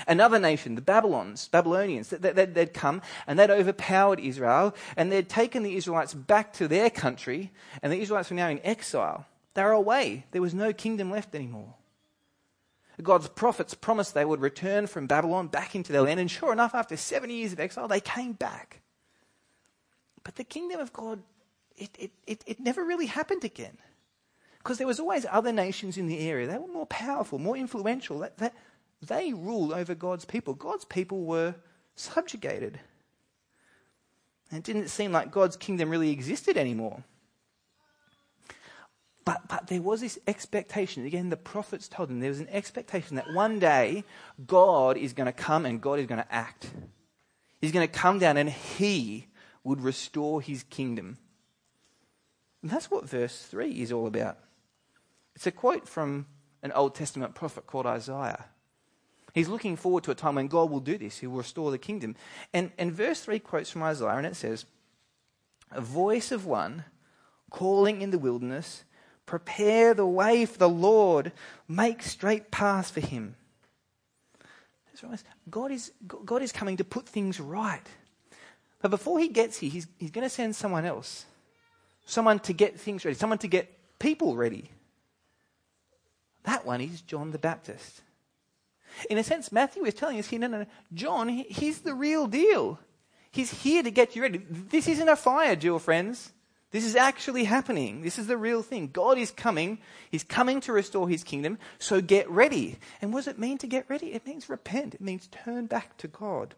Another 0.08 0.40
nation, 0.40 0.76
the 0.76 0.82
Babylons, 0.82 1.48
Babylonians, 1.48 2.10
they'd 2.10 2.74
come 2.74 3.02
and 3.28 3.38
they'd 3.38 3.50
overpowered 3.50 4.20
Israel 4.20 4.76
and 4.98 5.12
they'd 5.12 5.30
taken 5.30 5.64
the 5.64 5.76
Israelites 5.76 6.14
back 6.14 6.54
to 6.54 6.68
their 6.68 6.90
country 6.90 7.52
and 7.82 7.92
the 7.92 8.02
Israelites 8.02 8.30
were 8.30 8.36
now 8.36 8.50
in 8.50 8.60
exile. 8.66 9.26
They 9.54 9.64
were 9.64 9.72
away. 9.72 10.26
There 10.32 10.42
was 10.42 10.54
no 10.54 10.74
kingdom 10.74 11.12
left 11.12 11.34
anymore. 11.34 11.76
God's 13.02 13.28
prophets 13.28 13.74
promised 13.74 14.14
they 14.14 14.26
would 14.26 14.42
return 14.42 14.88
from 14.88 15.08
Babylon 15.08 15.48
back 15.48 15.76
into 15.76 15.92
their 15.92 16.04
land, 16.04 16.20
and 16.20 16.32
sure 16.32 16.54
enough, 16.54 16.74
after 16.74 16.96
70 16.96 17.34
years 17.34 17.54
of 17.54 17.60
exile, 17.60 17.88
they 17.88 18.00
came 18.00 18.34
back. 18.34 18.82
But 20.26 20.36
the 20.36 20.44
kingdom 20.44 20.82
of 20.82 20.92
God, 20.92 21.22
it, 21.78 21.92
it, 21.98 22.12
it, 22.28 22.44
it 22.46 22.60
never 22.60 22.84
really 22.84 23.06
happened 23.06 23.46
again. 23.46 23.78
Because 24.58 24.80
there 24.80 24.88
was 24.88 25.00
always 25.00 25.26
other 25.30 25.54
nations 25.54 25.98
in 25.98 26.08
the 26.08 26.20
area. 26.20 26.48
They 26.48 26.58
were 26.58 26.68
more 26.68 26.88
powerful, 26.88 27.40
more 27.40 27.56
influential. 27.56 28.20
That, 28.20 28.38
that, 28.40 28.56
they 29.02 29.32
ruled 29.34 29.72
over 29.72 29.94
God's 29.94 30.26
people. 30.26 30.56
God's 30.56 30.84
people 30.84 31.24
were 31.24 31.56
subjugated. 31.96 32.80
And 34.50 34.60
it 34.60 34.64
didn't 34.64 34.90
seem 34.90 35.12
like 35.12 35.32
God's 35.32 35.56
kingdom 35.56 35.90
really 35.90 36.10
existed 36.10 36.58
anymore. 36.58 37.04
But, 39.24 39.48
but 39.48 39.68
there 39.68 39.82
was 39.82 40.02
this 40.02 40.18
expectation. 40.28 41.06
Again, 41.06 41.30
the 41.30 41.38
prophets 41.38 41.88
told 41.88 42.10
them 42.10 42.20
there 42.20 42.30
was 42.30 42.40
an 42.40 42.50
expectation 42.50 43.16
that 43.16 43.32
one 43.34 43.60
day 43.60 44.04
God 44.48 44.98
is 44.98 45.14
going 45.14 45.26
to 45.26 45.34
come 45.34 45.68
and 45.68 45.82
God 45.82 46.00
is 46.00 46.08
going 46.08 46.22
to 46.22 46.34
act. 46.34 46.72
He's 47.62 47.72
going 47.72 47.88
to 47.88 47.94
come 47.94 48.18
down 48.18 48.38
and 48.38 48.50
he 48.50 49.28
would 49.66 49.82
restore 49.82 50.42
his 50.42 50.64
kingdom. 50.64 51.18
And 52.62 52.72
that's 52.72 52.90
what 52.90 53.10
verse 53.10 53.44
3 53.44 53.72
is 53.72 53.92
all 53.92 54.08
about. 54.08 54.38
It's 55.36 55.48
a 55.48 55.52
quote 55.52 55.90
from 55.90 56.28
an 56.64 56.72
Old 56.72 56.96
Testament 56.96 57.36
prophet 57.36 57.68
called 57.68 57.86
Isaiah. 57.86 58.46
He's 59.34 59.50
looking 59.50 59.76
forward 59.76 60.06
to 60.06 60.12
a 60.12 60.16
time 60.16 60.36
when 60.36 60.48
God 60.48 60.70
will 60.70 60.80
do 60.80 60.98
this. 60.98 61.18
He 61.18 61.28
will 61.28 61.40
restore 61.40 61.72
the 61.72 61.78
kingdom. 61.78 62.16
And, 62.54 62.72
and 62.78 62.94
verse 62.94 63.20
3 63.22 63.40
quotes 63.40 63.70
from 63.70 63.84
Isaiah, 63.84 64.16
and 64.16 64.26
it 64.26 64.38
says, 64.38 64.66
A 65.72 65.82
voice 65.82 66.32
of 66.32 66.46
one 66.46 66.86
calling 67.50 68.02
in 68.02 68.12
the 68.12 68.20
wilderness, 68.20 68.86
Prepare 69.26 69.96
the 69.96 70.06
way 70.06 70.46
for 70.46 70.60
the 70.60 70.70
Lord, 70.70 71.32
make 71.68 72.04
straight 72.04 72.52
paths 72.52 72.92
for 72.92 73.02
him. 73.02 73.36
God 75.50 75.72
is, 75.72 75.92
God 76.08 76.42
is 76.42 76.52
coming 76.52 76.78
to 76.78 76.84
put 76.84 77.10
things 77.10 77.40
right. 77.40 77.86
But 78.82 78.92
before 78.92 79.20
he 79.20 79.30
gets 79.30 79.58
here, 79.58 79.70
he's, 79.70 79.88
he's 79.98 80.12
going 80.12 80.26
to 80.26 80.30
send 80.30 80.56
someone 80.56 80.86
else. 80.86 81.26
Someone 82.06 82.40
to 82.40 82.54
get 82.54 82.80
things 82.80 83.04
ready, 83.04 83.18
someone 83.18 83.40
to 83.40 83.48
get 83.48 83.72
people 84.00 84.36
ready. 84.36 84.70
That 86.44 86.66
one 86.66 86.82
is 86.82 87.02
John 87.02 87.32
the 87.32 87.40
Baptist. 87.40 88.02
In 89.10 89.18
a 89.18 89.24
sense, 89.24 89.52
Matthew 89.52 89.84
is 89.86 89.94
telling 89.94 90.20
us 90.20 90.28
here 90.28 90.40
no, 90.40 90.48
no, 90.48 90.60
no. 90.60 90.66
John, 90.94 91.28
he's 91.30 91.82
the 91.82 91.96
real 91.96 92.28
deal. 92.28 92.80
He's 93.32 93.64
here 93.64 93.84
to 93.84 93.92
get 93.92 94.16
you 94.16 94.22
ready. 94.22 94.42
This 94.50 94.88
isn't 94.88 95.10
a 95.10 95.16
fire 95.16 95.56
drill, 95.56 95.80
friends. 95.80 96.32
This 96.72 96.86
is 96.86 96.96
actually 96.96 97.46
happening. 97.46 98.02
This 98.02 98.20
is 98.20 98.28
the 98.28 98.38
real 98.38 98.62
thing. 98.62 98.90
God 98.92 99.18
is 99.18 99.32
coming. 99.32 99.80
He's 100.12 100.24
coming 100.24 100.62
to 100.62 100.74
restore 100.74 101.10
his 101.10 101.24
kingdom. 101.24 101.58
So 101.80 102.02
get 102.02 102.30
ready. 102.30 102.78
And 103.02 103.14
what 103.14 103.20
does 103.20 103.30
it 103.30 103.40
mean 103.40 103.58
to 103.60 103.68
get 103.68 103.90
ready? 103.90 104.14
It 104.14 104.26
means 104.26 104.50
repent. 104.50 104.94
It 104.94 105.02
means 105.02 105.28
turn 105.28 105.68
back 105.68 105.98
to 105.98 106.08
God. 106.08 106.56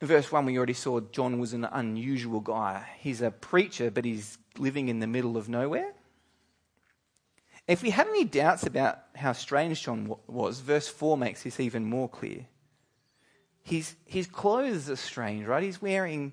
Verse 0.00 0.32
1, 0.32 0.46
we 0.46 0.56
already 0.56 0.72
saw 0.72 1.00
John 1.00 1.38
was 1.38 1.52
an 1.52 1.64
unusual 1.64 2.40
guy. 2.40 2.86
He's 2.98 3.20
a 3.20 3.30
preacher, 3.30 3.90
but 3.90 4.06
he's 4.06 4.38
living 4.56 4.88
in 4.88 5.00
the 5.00 5.06
middle 5.06 5.36
of 5.36 5.48
nowhere. 5.48 5.92
If 7.68 7.82
we 7.82 7.90
had 7.90 8.08
any 8.08 8.24
doubts 8.24 8.64
about 8.64 8.98
how 9.14 9.32
strange 9.32 9.82
John 9.82 10.16
was, 10.26 10.60
verse 10.60 10.88
4 10.88 11.18
makes 11.18 11.42
this 11.42 11.60
even 11.60 11.84
more 11.84 12.08
clear. 12.08 12.46
His, 13.62 13.94
his 14.06 14.26
clothes 14.26 14.88
are 14.88 14.96
strange, 14.96 15.46
right? 15.46 15.62
He's 15.62 15.82
wearing 15.82 16.32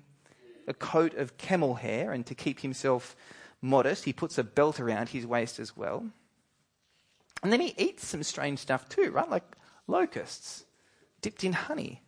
a 0.66 0.74
coat 0.74 1.14
of 1.14 1.36
camel 1.36 1.74
hair, 1.74 2.12
and 2.12 2.24
to 2.26 2.34
keep 2.34 2.60
himself 2.60 3.14
modest, 3.60 4.04
he 4.04 4.12
puts 4.14 4.38
a 4.38 4.44
belt 4.44 4.80
around 4.80 5.10
his 5.10 5.26
waist 5.26 5.58
as 5.58 5.76
well. 5.76 6.06
And 7.42 7.52
then 7.52 7.60
he 7.60 7.74
eats 7.76 8.06
some 8.06 8.22
strange 8.22 8.58
stuff 8.60 8.88
too, 8.88 9.10
right? 9.10 9.28
Like 9.28 9.44
locusts 9.86 10.64
dipped 11.20 11.44
in 11.44 11.52
honey. 11.52 12.02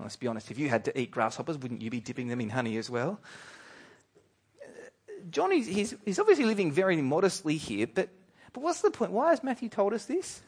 Let's 0.00 0.16
be 0.16 0.26
honest, 0.26 0.50
if 0.50 0.58
you 0.58 0.68
had 0.68 0.84
to 0.86 0.98
eat 0.98 1.10
grasshoppers, 1.10 1.58
wouldn't 1.58 1.82
you 1.82 1.90
be 1.90 2.00
dipping 2.00 2.28
them 2.28 2.40
in 2.40 2.50
honey 2.50 2.76
as 2.76 2.88
well? 2.88 3.20
Uh, 4.62 4.66
John, 5.30 5.50
he's, 5.50 5.94
he's 6.04 6.18
obviously 6.18 6.44
living 6.44 6.72
very 6.72 7.00
modestly 7.02 7.56
here, 7.56 7.86
but 7.86 8.08
but 8.52 8.62
what's 8.62 8.80
the 8.80 8.90
point? 8.90 9.12
Why 9.12 9.30
has 9.30 9.42
Matthew 9.42 9.68
told 9.68 9.92
us 9.92 10.04
this? 10.06 10.42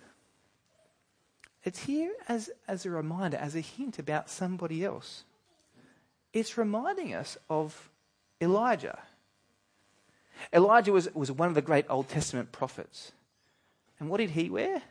It's 1.64 1.85
here 1.85 2.12
as, 2.28 2.50
as 2.66 2.85
a 2.85 2.90
reminder, 2.90 3.37
as 3.37 3.54
a 3.54 3.61
hint 3.61 3.99
about 3.99 4.28
somebody 4.28 4.85
else. 4.85 5.25
It's 6.32 6.59
reminding 6.59 7.14
us 7.14 7.37
of 7.49 7.90
Elijah. 8.40 8.99
Elijah 10.52 10.92
was, 10.92 11.14
was 11.14 11.30
one 11.30 11.49
of 11.49 11.54
the 11.54 11.62
great 11.62 11.87
Old 11.88 12.09
Testament 12.09 12.50
prophets. 12.50 13.12
And 14.00 14.09
what 14.09 14.16
did 14.16 14.30
he 14.30 14.50
wear? 14.50 14.82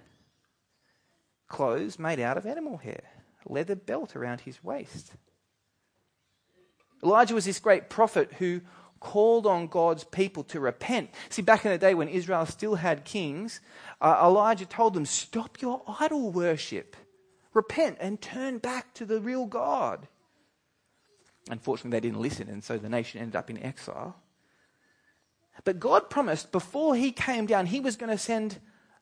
Clothes 1.50 2.00
made 2.00 2.22
out 2.22 2.38
of 2.38 2.46
animal 2.46 2.77
hair, 2.77 3.03
leather 3.46 3.76
belt 3.76 4.16
around 4.16 4.42
his 4.42 4.64
waist. 4.64 5.14
Elijah 7.04 7.34
was 7.34 7.46
this 7.46 7.60
great 7.60 7.90
prophet 7.90 8.32
who 8.34 8.62
called 9.00 9.48
on 9.48 9.68
God's 9.68 10.04
people 10.04 10.44
to 10.46 10.60
repent. 10.60 11.10
See, 11.30 11.42
back 11.42 11.66
in 11.66 11.72
the 11.72 11.78
day 11.78 11.94
when 11.94 12.08
Israel 12.08 12.46
still 12.46 12.76
had 12.76 13.04
kings, 13.04 13.60
uh, 14.00 14.22
Elijah 14.24 14.66
told 14.66 14.94
them, 14.94 15.06
Stop 15.06 15.62
your 15.62 15.82
idol 16.00 16.32
worship. 16.32 16.96
Repent 17.54 17.98
and 18.00 18.22
turn 18.22 18.60
back 18.60 18.94
to 18.94 19.06
the 19.06 19.20
real 19.20 19.46
God. 19.46 20.08
Unfortunately, 21.50 21.92
they 21.92 22.08
didn't 22.08 22.22
listen, 22.22 22.48
and 22.48 22.64
so 22.64 22.78
the 22.78 22.88
nation 22.88 23.20
ended 23.20 23.36
up 23.36 23.50
in 23.50 23.62
exile. 23.62 24.16
But 25.64 25.80
God 25.80 26.10
promised 26.10 26.52
before 26.52 26.96
he 26.96 27.12
came 27.12 27.46
down, 27.46 27.66
he 27.66 27.80
was 27.80 27.96
going 27.96 28.12
to 28.12 28.18
send 28.18 28.60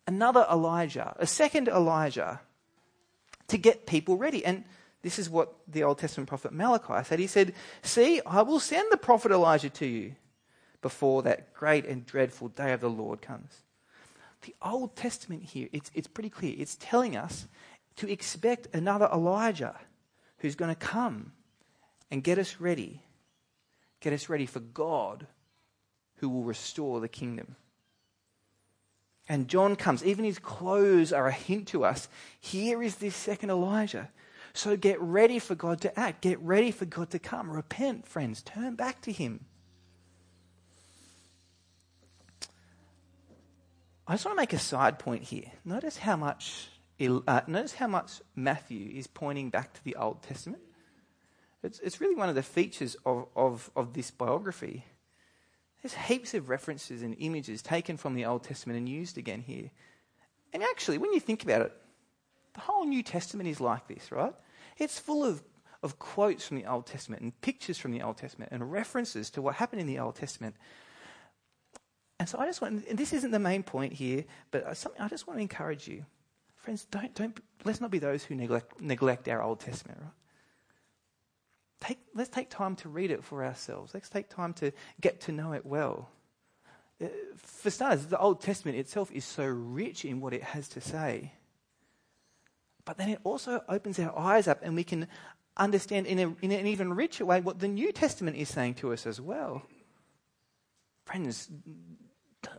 another 0.08 0.46
Elijah, 0.50 1.16
a 1.20 1.28
second 1.28 1.68
Elijah, 1.68 2.42
to 3.50 3.58
get 3.58 3.86
people 3.86 4.18
ready. 4.18 4.44
And 4.46 4.64
this 5.02 5.20
is 5.20 5.30
what 5.30 5.56
the 5.68 5.84
Old 5.84 5.98
Testament 5.98 6.28
prophet 6.28 6.52
Malachi 6.52 7.04
said. 7.04 7.20
He 7.20 7.28
said, 7.28 7.54
See, 7.82 8.22
I 8.26 8.42
will 8.42 8.60
send 8.60 8.92
the 8.92 8.98
prophet 8.98 9.32
Elijah 9.32 9.70
to 9.70 9.86
you 9.86 10.16
before 10.82 11.24
that 11.24 11.54
great 11.54 11.86
and 11.86 12.06
dreadful 12.06 12.50
day 12.50 12.74
of 12.74 12.82
the 12.82 12.90
Lord 12.90 13.22
comes. 13.22 13.64
The 14.44 14.56
Old 14.62 14.96
Testament 14.96 15.44
here, 15.44 15.68
it's, 15.72 15.92
it's 15.94 16.08
pretty 16.08 16.30
clear. 16.30 16.56
It's 16.58 16.78
telling 16.80 17.18
us 17.18 17.48
to 17.98 18.10
expect 18.10 18.74
another 18.74 19.10
Elijah 19.12 19.76
who's 20.38 20.56
going 20.56 20.74
to 20.74 20.80
come 20.80 21.34
and 22.10 22.24
get 22.24 22.38
us 22.38 22.58
ready. 22.60 23.02
Get 24.00 24.14
us 24.14 24.30
ready 24.30 24.46
for 24.46 24.62
God 24.62 25.28
who 26.18 26.30
will 26.30 26.44
restore 26.44 27.00
the 27.00 27.10
kingdom. 27.10 27.56
And 29.30 29.48
John 29.48 29.76
comes. 29.76 30.04
Even 30.04 30.26
his 30.26 30.40
clothes 30.40 31.14
are 31.14 31.28
a 31.28 31.32
hint 31.32 31.68
to 31.70 31.86
us. 31.86 32.10
Here 32.40 32.84
is 32.84 32.96
this 32.96 33.16
second 33.16 33.52
Elijah 33.52 34.10
so 34.54 34.76
get 34.76 35.00
ready 35.02 35.40
for 35.40 35.56
God 35.56 35.82
to 35.82 36.00
act. 36.00 36.22
Get 36.22 36.40
ready 36.40 36.72
for 36.72 36.86
God 36.86 37.12
to 37.12 37.20
come. 37.20 37.50
Repent, 37.50 38.08
friends. 38.08 38.42
Turn 38.42 38.76
back 38.76 39.02
to 39.02 39.12
Him. 39.12 39.46
I 44.08 44.14
just 44.14 44.26
want 44.26 44.38
to 44.38 44.42
make 44.42 44.54
a 44.54 44.60
side 44.60 44.98
point 44.98 45.24
here. 45.24 45.52
Notice 45.64 45.98
how 45.98 46.16
much, 46.16 46.70
uh, 47.00 47.42
notice 47.46 47.74
how 47.74 47.88
much 47.88 48.22
Matthew 48.36 48.98
is 48.98 49.06
pointing 49.06 49.52
back 49.52 49.74
to 49.74 49.84
the 49.84 49.96
Old 49.96 50.24
Testament. 50.24 50.64
It's, 51.62 51.80
it's 51.80 52.02
really 52.02 52.16
one 52.16 52.30
of 52.30 52.36
the 52.36 52.42
features 52.42 52.96
of, 53.06 53.28
of, 53.36 53.70
of 53.76 53.94
this 53.94 54.10
biography. 54.10 54.86
There's 55.82 55.94
heaps 55.94 56.34
of 56.34 56.50
references 56.50 57.04
and 57.04 57.16
images 57.20 57.62
taken 57.62 57.98
from 57.98 58.14
the 58.14 58.26
Old 58.26 58.44
Testament 58.44 58.78
and 58.78 58.90
used 58.90 59.18
again 59.18 59.42
here. 59.42 59.72
And 60.54 60.64
actually, 60.64 60.98
when 60.98 61.14
you 61.14 61.20
think 61.20 61.44
about 61.44 61.62
it, 61.62 61.72
the 62.54 62.62
whole 62.62 62.86
New 62.86 63.04
Testament 63.04 63.48
is 63.48 63.62
like 63.62 63.88
this, 63.88 64.12
right? 64.12 64.34
It's 64.78 65.00
full 65.00 65.24
of, 65.24 65.42
of 65.82 66.00
quotes 66.00 66.46
from 66.46 66.58
the 66.58 66.66
Old 66.66 66.86
Testament 66.86 67.22
and 67.22 67.40
pictures 67.42 67.78
from 67.78 67.92
the 67.92 68.02
Old 68.02 68.18
Testament 68.18 68.52
and 68.52 68.72
references 68.72 69.30
to 69.32 69.42
what 69.42 69.56
happened 69.56 69.82
in 69.82 69.88
the 69.88 70.00
Old 70.00 70.16
Testament. 70.16 70.56
And 72.20 72.28
so 72.28 72.38
I 72.40 72.46
just 72.46 72.62
want, 72.62 72.86
and 72.88 72.98
this 72.98 73.14
isn't 73.14 73.32
the 73.32 73.40
main 73.40 73.64
point 73.64 73.94
here, 73.94 74.26
but 74.52 74.68
I 74.68 75.08
just 75.08 75.28
want 75.28 75.38
to 75.38 75.42
encourage 75.42 75.88
you. 75.88 76.06
Friends, 76.58 76.86
don't, 76.92 77.14
don't, 77.16 77.40
let's 77.64 77.80
not 77.80 77.92
be 77.92 78.00
those 78.00 78.24
who 78.26 78.36
neglect, 78.36 78.82
neglect 78.82 79.30
our 79.30 79.42
Old 79.42 79.62
Testament, 79.62 80.00
right? 80.02 80.12
Take, 81.82 82.00
let's 82.14 82.30
take 82.30 82.50
time 82.50 82.76
to 82.78 82.90
read 82.90 83.12
it 83.12 83.24
for 83.24 83.44
ourselves. 83.44 83.94
Let's 83.94 84.10
take 84.10 84.30
time 84.30 84.54
to 84.56 84.72
get 85.00 85.22
to 85.22 85.32
know 85.32 85.54
it 85.54 85.66
well. 85.66 86.10
Uh, 87.02 87.08
for 87.38 87.70
starters, 87.70 88.08
the 88.08 88.20
Old 88.20 88.42
Testament 88.42 88.78
itself 88.78 89.12
is 89.12 89.24
so 89.24 89.46
rich 89.46 90.04
in 90.04 90.20
what 90.20 90.34
it 90.34 90.44
has 90.44 90.68
to 90.70 90.82
say. 90.82 91.32
But 92.84 92.98
then 92.98 93.10
it 93.10 93.20
also 93.24 93.64
opens 93.70 94.00
our 94.00 94.18
eyes 94.18 94.48
up 94.48 94.60
and 94.62 94.76
we 94.76 94.84
can 94.84 95.08
understand 95.56 96.08
in, 96.08 96.20
a, 96.20 96.36
in 96.42 96.52
an 96.52 96.68
even 96.68 96.94
richer 96.94 97.26
way 97.26 97.40
what 97.40 97.60
the 97.60 97.68
New 97.68 97.92
Testament 97.92 98.36
is 98.36 98.50
saying 98.50 98.76
to 98.76 98.92
us 98.92 99.06
as 99.06 99.22
well. 99.22 99.62
Friends, 101.06 101.50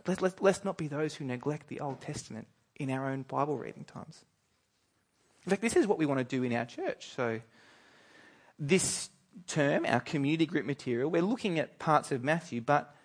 let, 0.07 0.21
let, 0.21 0.41
let's 0.41 0.63
not 0.63 0.77
be 0.77 0.87
those 0.87 1.15
who 1.15 1.25
neglect 1.25 1.67
the 1.67 1.79
Old 1.79 2.01
Testament 2.01 2.47
in 2.75 2.89
our 2.89 3.09
own 3.09 3.23
Bible 3.23 3.57
reading 3.57 3.83
times. 3.83 4.25
In 5.45 5.49
fact, 5.49 5.61
this 5.61 5.75
is 5.75 5.87
what 5.87 5.97
we 5.97 6.05
want 6.05 6.19
to 6.19 6.23
do 6.23 6.43
in 6.43 6.53
our 6.53 6.65
church. 6.65 7.09
So, 7.15 7.41
this 8.61 9.09
term, 9.47 9.85
our 9.85 9.99
community 9.99 10.45
group 10.45 10.65
material, 10.65 11.11
we're 11.11 11.21
looking 11.21 11.59
at 11.59 11.79
parts 11.79 12.13
of 12.13 12.23
Matthew, 12.23 12.61
but, 12.61 12.95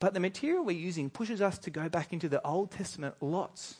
but 0.00 0.14
the 0.14 0.20
material 0.20 0.64
we're 0.64 0.72
using 0.72 1.10
pushes 1.10 1.40
us 1.40 1.58
to 1.58 1.70
go 1.70 1.88
back 1.88 2.12
into 2.12 2.28
the 2.28 2.44
Old 2.44 2.72
Testament 2.72 3.14
lots 3.20 3.76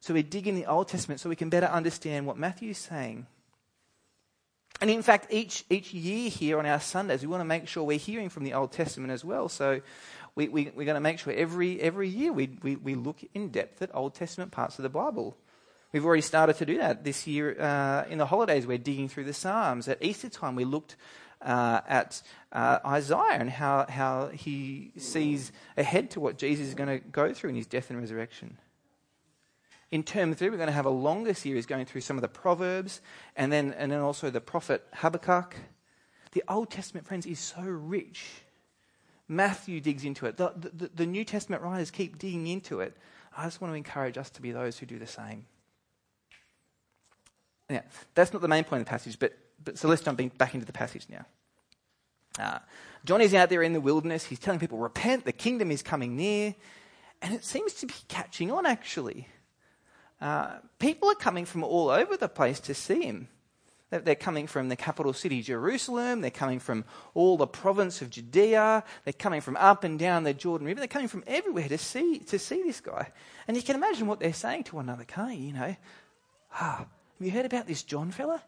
so 0.00 0.14
we 0.14 0.22
dig 0.22 0.48
in 0.48 0.54
the 0.54 0.66
Old 0.66 0.88
Testament 0.88 1.20
so 1.20 1.28
we 1.28 1.36
can 1.36 1.50
better 1.50 1.66
understand 1.66 2.26
what 2.26 2.38
Matthew 2.38 2.70
is 2.70 2.78
saying. 2.78 3.26
And 4.80 4.88
in 4.88 5.02
fact, 5.02 5.26
each, 5.30 5.66
each 5.68 5.92
year 5.92 6.30
here 6.30 6.58
on 6.58 6.64
our 6.64 6.80
Sundays, 6.80 7.20
we 7.20 7.26
want 7.26 7.42
to 7.42 7.46
make 7.46 7.68
sure 7.68 7.84
we're 7.84 7.98
hearing 7.98 8.30
from 8.30 8.44
the 8.44 8.54
Old 8.54 8.72
Testament 8.72 9.12
as 9.12 9.24
well. 9.24 9.50
So 9.50 9.82
we, 10.34 10.48
we, 10.48 10.68
are 10.68 10.70
going 10.70 10.94
to 10.94 11.00
make 11.00 11.18
sure 11.18 11.34
every, 11.34 11.78
every 11.82 12.08
year 12.08 12.32
we, 12.32 12.58
we, 12.62 12.76
we 12.76 12.94
look 12.94 13.18
in 13.34 13.50
depth 13.50 13.82
at 13.82 13.94
Old 13.94 14.14
Testament 14.14 14.52
parts 14.52 14.78
of 14.78 14.84
the 14.84 14.88
Bible. 14.88 15.36
We've 15.92 16.04
already 16.04 16.22
started 16.22 16.56
to 16.56 16.66
do 16.66 16.78
that 16.78 17.02
this 17.02 17.26
year 17.26 17.60
uh, 17.60 18.04
in 18.08 18.18
the 18.18 18.26
holidays. 18.26 18.66
We're 18.66 18.78
digging 18.78 19.08
through 19.08 19.24
the 19.24 19.32
Psalms. 19.32 19.88
At 19.88 20.02
Easter 20.02 20.28
time, 20.28 20.54
we 20.54 20.64
looked 20.64 20.94
uh, 21.42 21.80
at 21.88 22.22
uh, 22.52 22.78
Isaiah 22.86 23.38
and 23.38 23.50
how, 23.50 23.86
how 23.88 24.28
he 24.28 24.92
sees 24.96 25.50
ahead 25.76 26.10
to 26.12 26.20
what 26.20 26.38
Jesus 26.38 26.68
is 26.68 26.74
going 26.74 26.88
to 26.88 26.98
go 26.98 27.32
through 27.32 27.50
in 27.50 27.56
his 27.56 27.66
death 27.66 27.90
and 27.90 27.98
resurrection. 27.98 28.58
In 29.90 30.04
term 30.04 30.32
three, 30.34 30.48
we're 30.50 30.56
going 30.56 30.68
to 30.68 30.72
have 30.72 30.86
a 30.86 30.90
longer 30.90 31.34
series 31.34 31.66
going 31.66 31.84
through 31.86 32.02
some 32.02 32.16
of 32.16 32.22
the 32.22 32.28
Proverbs 32.28 33.00
and 33.34 33.52
then, 33.52 33.72
and 33.72 33.90
then 33.90 34.00
also 34.00 34.30
the 34.30 34.40
prophet 34.40 34.86
Habakkuk. 34.94 35.56
The 36.32 36.44
Old 36.48 36.70
Testament, 36.70 37.08
friends, 37.08 37.26
is 37.26 37.40
so 37.40 37.62
rich. 37.62 38.26
Matthew 39.26 39.80
digs 39.80 40.04
into 40.04 40.26
it. 40.26 40.36
The, 40.36 40.52
the, 40.56 40.90
the 40.94 41.06
New 41.06 41.24
Testament 41.24 41.62
writers 41.62 41.90
keep 41.90 42.18
digging 42.18 42.46
into 42.46 42.78
it. 42.78 42.96
I 43.36 43.44
just 43.44 43.60
want 43.60 43.72
to 43.72 43.76
encourage 43.76 44.16
us 44.16 44.30
to 44.30 44.42
be 44.42 44.52
those 44.52 44.78
who 44.78 44.86
do 44.86 45.00
the 45.00 45.08
same. 45.08 45.46
Now, 47.70 47.82
that's 48.14 48.32
not 48.32 48.42
the 48.42 48.48
main 48.48 48.64
point 48.64 48.80
of 48.80 48.86
the 48.86 48.90
passage, 48.90 49.18
but, 49.18 49.32
but 49.64 49.78
so 49.78 49.88
let's 49.88 50.02
jump 50.02 50.20
back 50.36 50.54
into 50.54 50.66
the 50.66 50.72
passage 50.72 51.06
now. 51.08 51.24
Uh, 52.38 52.58
John 53.04 53.20
is 53.20 53.32
out 53.32 53.48
there 53.48 53.62
in 53.62 53.72
the 53.72 53.80
wilderness. 53.80 54.24
He's 54.24 54.38
telling 54.38 54.60
people, 54.60 54.78
repent, 54.78 55.24
the 55.24 55.32
kingdom 55.32 55.70
is 55.70 55.82
coming 55.82 56.16
near. 56.16 56.54
And 57.22 57.32
it 57.34 57.44
seems 57.44 57.74
to 57.74 57.86
be 57.86 57.94
catching 58.08 58.50
on, 58.50 58.66
actually. 58.66 59.28
Uh, 60.20 60.56
people 60.78 61.10
are 61.10 61.14
coming 61.14 61.44
from 61.44 61.64
all 61.64 61.88
over 61.88 62.16
the 62.16 62.28
place 62.28 62.60
to 62.60 62.74
see 62.74 63.02
him. 63.02 63.28
They're 63.90 64.14
coming 64.14 64.46
from 64.46 64.68
the 64.68 64.76
capital 64.76 65.12
city, 65.12 65.42
Jerusalem. 65.42 66.20
They're 66.20 66.30
coming 66.30 66.60
from 66.60 66.84
all 67.12 67.36
the 67.36 67.46
province 67.46 68.00
of 68.02 68.10
Judea. 68.10 68.84
They're 69.04 69.12
coming 69.12 69.40
from 69.40 69.56
up 69.56 69.82
and 69.82 69.98
down 69.98 70.22
the 70.22 70.32
Jordan 70.32 70.66
River. 70.66 70.78
They're 70.78 70.86
coming 70.86 71.08
from 71.08 71.24
everywhere 71.26 71.68
to 71.68 71.78
see, 71.78 72.20
to 72.20 72.38
see 72.38 72.62
this 72.62 72.80
guy. 72.80 73.10
And 73.48 73.56
you 73.56 73.64
can 73.64 73.74
imagine 73.74 74.06
what 74.06 74.20
they're 74.20 74.32
saying 74.32 74.64
to 74.64 74.76
one 74.76 74.84
another, 74.84 75.02
can't 75.04 75.36
you? 75.36 75.48
You 75.48 75.52
know, 75.54 75.76
ah, 76.54 76.86
have 77.20 77.26
you 77.26 77.32
heard 77.34 77.44
about 77.44 77.66
this 77.66 77.82
John 77.82 78.10
fella? 78.10 78.42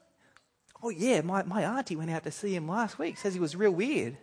Oh, 0.82 0.88
yeah, 0.88 1.20
my, 1.20 1.42
my 1.42 1.62
auntie 1.62 1.94
went 1.94 2.10
out 2.10 2.24
to 2.24 2.30
see 2.30 2.56
him 2.56 2.66
last 2.66 2.98
week. 2.98 3.18
Says 3.18 3.34
he 3.34 3.40
was 3.40 3.54
real 3.54 3.70
weird. 3.70 4.16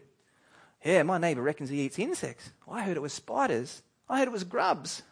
Yeah, 0.83 1.03
my 1.03 1.19
neighbour 1.19 1.43
reckons 1.43 1.69
he 1.69 1.81
eats 1.81 1.99
insects. 1.99 2.49
I 2.67 2.81
heard 2.81 2.97
it 2.97 3.01
was 3.01 3.13
spiders. 3.13 3.83
I 4.09 4.17
heard 4.17 4.27
it 4.27 4.31
was 4.31 4.43
grubs. 4.43 5.03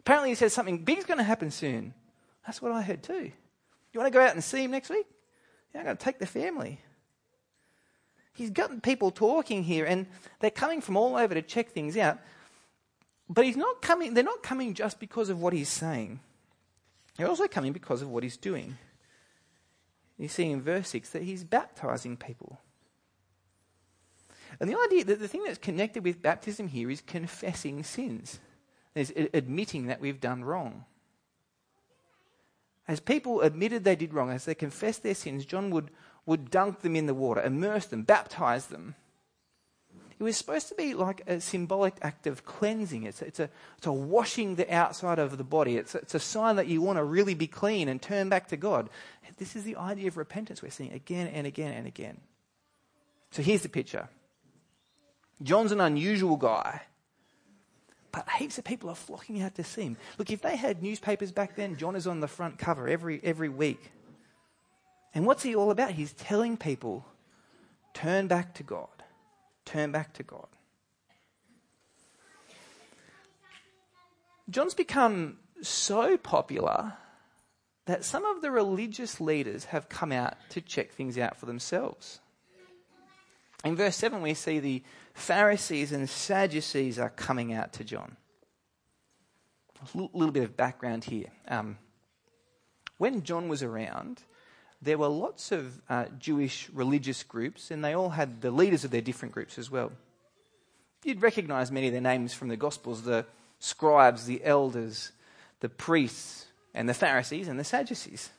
Apparently, 0.00 0.28
he 0.28 0.34
says 0.34 0.52
something 0.52 0.84
big's 0.84 1.06
going 1.06 1.16
to 1.16 1.24
happen 1.24 1.50
soon. 1.50 1.94
That's 2.44 2.60
what 2.60 2.70
I 2.70 2.82
heard 2.82 3.02
too. 3.02 3.32
You 3.92 4.00
want 4.00 4.12
to 4.12 4.18
go 4.18 4.22
out 4.22 4.34
and 4.34 4.44
see 4.44 4.64
him 4.64 4.72
next 4.72 4.90
week? 4.90 5.06
Yeah, 5.72 5.80
I'm 5.80 5.86
going 5.86 5.96
to 5.96 6.04
take 6.04 6.18
the 6.18 6.26
family. 6.26 6.80
He's 8.34 8.50
gotten 8.50 8.82
people 8.82 9.10
talking 9.10 9.62
here, 9.62 9.86
and 9.86 10.06
they're 10.40 10.50
coming 10.50 10.82
from 10.82 10.98
all 10.98 11.16
over 11.16 11.32
to 11.32 11.40
check 11.40 11.70
things 11.70 11.96
out. 11.96 12.18
But 13.26 13.46
he's 13.46 13.56
not 13.56 13.80
coming, 13.80 14.12
they're 14.12 14.22
not 14.22 14.42
coming 14.42 14.74
just 14.74 15.00
because 15.00 15.30
of 15.30 15.40
what 15.40 15.54
he's 15.54 15.70
saying. 15.70 16.20
They're 17.16 17.28
also 17.28 17.46
coming 17.46 17.72
because 17.72 18.02
of 18.02 18.08
what 18.08 18.22
he's 18.22 18.36
doing. 18.36 18.76
You 20.18 20.28
see 20.28 20.50
in 20.50 20.62
verse 20.62 20.88
6 20.88 21.10
that 21.10 21.22
he's 21.22 21.44
baptizing 21.44 22.16
people. 22.16 22.60
And 24.60 24.70
the 24.70 24.78
idea 24.86 25.04
that 25.04 25.20
the 25.20 25.28
thing 25.28 25.44
that's 25.44 25.58
connected 25.58 26.04
with 26.04 26.22
baptism 26.22 26.68
here 26.68 26.90
is 26.90 27.00
confessing 27.00 27.82
sins, 27.82 28.38
is 28.94 29.12
admitting 29.32 29.86
that 29.86 30.00
we've 30.00 30.20
done 30.20 30.44
wrong. 30.44 30.84
As 32.86 33.00
people 33.00 33.40
admitted 33.40 33.82
they 33.82 33.96
did 33.96 34.14
wrong, 34.14 34.30
as 34.30 34.44
they 34.44 34.54
confessed 34.54 35.02
their 35.02 35.14
sins, 35.14 35.44
John 35.44 35.70
would, 35.70 35.90
would 36.26 36.50
dunk 36.50 36.80
them 36.80 36.94
in 36.94 37.06
the 37.06 37.14
water, 37.14 37.42
immerse 37.42 37.86
them, 37.86 38.02
baptize 38.02 38.66
them. 38.66 38.94
It 40.24 40.28
was 40.28 40.38
supposed 40.38 40.68
to 40.68 40.74
be 40.74 40.94
like 40.94 41.20
a 41.26 41.38
symbolic 41.38 41.96
act 42.00 42.26
of 42.26 42.46
cleansing. 42.46 43.02
It's, 43.02 43.20
it's, 43.20 43.40
a, 43.40 43.50
it's 43.76 43.86
a 43.86 43.92
washing 43.92 44.54
the 44.54 44.72
outside 44.74 45.18
of 45.18 45.36
the 45.36 45.44
body. 45.44 45.76
It's, 45.76 45.94
it's 45.94 46.14
a 46.14 46.18
sign 46.18 46.56
that 46.56 46.66
you 46.66 46.80
want 46.80 46.96
to 46.96 47.04
really 47.04 47.34
be 47.34 47.46
clean 47.46 47.90
and 47.90 48.00
turn 48.00 48.30
back 48.30 48.48
to 48.48 48.56
God. 48.56 48.88
This 49.36 49.54
is 49.54 49.64
the 49.64 49.76
idea 49.76 50.08
of 50.08 50.16
repentance 50.16 50.62
we're 50.62 50.70
seeing 50.70 50.94
again 50.94 51.26
and 51.26 51.46
again 51.46 51.74
and 51.74 51.86
again. 51.86 52.22
So 53.32 53.42
here's 53.42 53.60
the 53.60 53.68
picture 53.68 54.08
John's 55.42 55.72
an 55.72 55.80
unusual 55.82 56.38
guy. 56.38 56.80
But 58.10 58.26
heaps 58.38 58.56
of 58.56 58.64
people 58.64 58.88
are 58.88 58.94
flocking 58.94 59.42
out 59.42 59.56
to 59.56 59.64
see 59.64 59.82
him. 59.82 59.98
Look, 60.16 60.30
if 60.30 60.40
they 60.40 60.56
had 60.56 60.82
newspapers 60.82 61.32
back 61.32 61.54
then, 61.54 61.76
John 61.76 61.96
is 61.96 62.06
on 62.06 62.20
the 62.20 62.28
front 62.28 62.56
cover 62.56 62.88
every, 62.88 63.20
every 63.22 63.50
week. 63.50 63.92
And 65.12 65.26
what's 65.26 65.42
he 65.42 65.54
all 65.54 65.70
about? 65.70 65.90
He's 65.90 66.14
telling 66.14 66.56
people, 66.56 67.04
turn 67.92 68.26
back 68.26 68.54
to 68.54 68.62
God. 68.62 68.88
Turn 69.64 69.92
back 69.92 70.12
to 70.14 70.22
God. 70.22 70.46
John's 74.50 74.74
become 74.74 75.38
so 75.62 76.16
popular 76.16 76.94
that 77.86 78.04
some 78.04 78.24
of 78.24 78.42
the 78.42 78.50
religious 78.50 79.20
leaders 79.20 79.66
have 79.66 79.88
come 79.88 80.12
out 80.12 80.36
to 80.50 80.60
check 80.60 80.92
things 80.92 81.18
out 81.18 81.36
for 81.36 81.46
themselves. 81.46 82.20
In 83.64 83.76
verse 83.76 83.96
7, 83.96 84.20
we 84.20 84.34
see 84.34 84.58
the 84.58 84.82
Pharisees 85.14 85.92
and 85.92 86.08
Sadducees 86.08 86.98
are 86.98 87.10
coming 87.10 87.52
out 87.52 87.72
to 87.74 87.84
John. 87.84 88.16
A 89.94 90.08
little 90.12 90.32
bit 90.32 90.44
of 90.44 90.56
background 90.56 91.04
here. 91.04 91.28
Um, 91.48 91.78
when 92.98 93.22
John 93.22 93.48
was 93.48 93.62
around, 93.62 94.22
there 94.84 94.98
were 94.98 95.08
lots 95.08 95.50
of 95.52 95.80
uh, 95.88 96.06
Jewish 96.18 96.68
religious 96.72 97.22
groups, 97.22 97.70
and 97.70 97.84
they 97.84 97.94
all 97.94 98.10
had 98.10 98.40
the 98.40 98.50
leaders 98.50 98.84
of 98.84 98.90
their 98.90 99.00
different 99.00 99.32
groups 99.32 99.58
as 99.58 99.70
well. 99.70 99.92
You'd 101.04 101.22
recognize 101.22 101.70
many 101.70 101.88
of 101.88 101.92
their 101.92 102.00
names 102.00 102.34
from 102.34 102.48
the 102.48 102.56
Gospels 102.56 103.02
the 103.02 103.26
scribes, 103.58 104.26
the 104.26 104.44
elders, 104.44 105.12
the 105.60 105.68
priests, 105.68 106.46
and 106.74 106.88
the 106.88 106.94
Pharisees 106.94 107.48
and 107.48 107.58
the 107.58 107.64
Sadducees. 107.64 108.30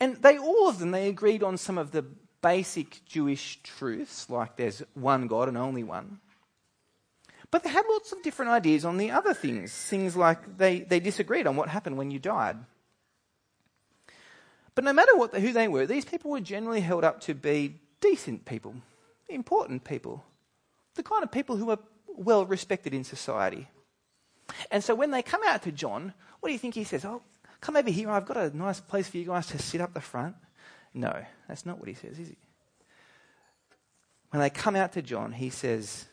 And 0.00 0.16
they 0.16 0.38
all 0.38 0.68
of 0.68 0.78
them 0.78 0.90
they 0.90 1.08
agreed 1.08 1.42
on 1.42 1.56
some 1.56 1.78
of 1.78 1.90
the 1.90 2.04
basic 2.42 3.04
Jewish 3.06 3.60
truths, 3.62 4.28
like 4.28 4.56
there's 4.56 4.82
one 4.94 5.26
God 5.26 5.48
and 5.48 5.56
only 5.56 5.84
one. 5.84 6.18
But 7.50 7.62
they 7.64 7.70
had 7.70 7.84
lots 7.88 8.12
of 8.12 8.22
different 8.22 8.50
ideas 8.50 8.84
on 8.84 8.96
the 8.96 9.10
other 9.10 9.34
things. 9.34 9.72
Things 9.72 10.16
like 10.16 10.56
they, 10.56 10.80
they 10.80 11.00
disagreed 11.00 11.46
on 11.46 11.54
what 11.56 11.68
happened 11.68 11.98
when 11.98 12.10
you 12.10 12.18
died. 12.18 12.56
But 14.74 14.84
no 14.84 14.92
matter 14.92 15.16
what, 15.16 15.34
who 15.34 15.52
they 15.52 15.68
were, 15.68 15.86
these 15.86 16.04
people 16.04 16.30
were 16.30 16.40
generally 16.40 16.80
held 16.80 17.04
up 17.04 17.20
to 17.22 17.34
be 17.34 17.80
decent 18.00 18.44
people, 18.44 18.74
important 19.28 19.84
people, 19.84 20.24
the 20.94 21.02
kind 21.02 21.22
of 21.22 21.30
people 21.30 21.56
who 21.56 21.66
were 21.66 21.78
well 22.08 22.46
respected 22.46 22.94
in 22.94 23.04
society. 23.04 23.68
And 24.70 24.82
so 24.82 24.94
when 24.94 25.10
they 25.10 25.22
come 25.22 25.42
out 25.46 25.62
to 25.62 25.72
John, 25.72 26.12
what 26.40 26.48
do 26.48 26.52
you 26.52 26.58
think 26.58 26.74
he 26.74 26.84
says? 26.84 27.04
Oh, 27.04 27.22
come 27.60 27.76
over 27.76 27.90
here. 27.90 28.10
I've 28.10 28.26
got 28.26 28.36
a 28.36 28.56
nice 28.56 28.80
place 28.80 29.08
for 29.08 29.16
you 29.18 29.26
guys 29.26 29.46
to 29.48 29.58
sit 29.58 29.80
up 29.80 29.94
the 29.94 30.00
front. 30.00 30.36
No, 30.94 31.14
that's 31.48 31.64
not 31.64 31.78
what 31.78 31.88
he 31.88 31.94
says, 31.94 32.18
is 32.18 32.28
he? 32.28 32.36
When 34.30 34.40
they 34.40 34.50
come 34.50 34.76
out 34.76 34.92
to 34.92 35.02
John, 35.02 35.32
he 35.32 35.50
says, 35.50 36.06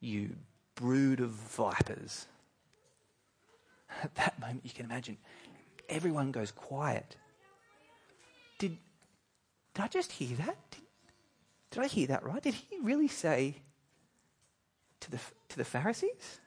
You 0.00 0.36
brood 0.74 1.20
of 1.20 1.30
vipers. 1.30 2.26
At 4.02 4.14
that 4.16 4.40
moment, 4.40 4.60
you 4.64 4.70
can 4.70 4.84
imagine, 4.84 5.16
everyone 5.88 6.32
goes 6.32 6.50
quiet. 6.50 7.16
Did, 8.58 8.76
did 9.74 9.82
I 9.82 9.88
just 9.88 10.12
hear 10.12 10.36
that? 10.38 10.56
Did, 10.70 10.82
did 11.70 11.82
I 11.82 11.86
hear 11.86 12.06
that 12.08 12.24
right? 12.24 12.42
Did 12.42 12.54
he 12.54 12.78
really 12.80 13.08
say 13.08 13.56
to 15.00 15.10
the, 15.10 15.18
to 15.48 15.56
the 15.56 15.64
Pharisees? 15.64 16.40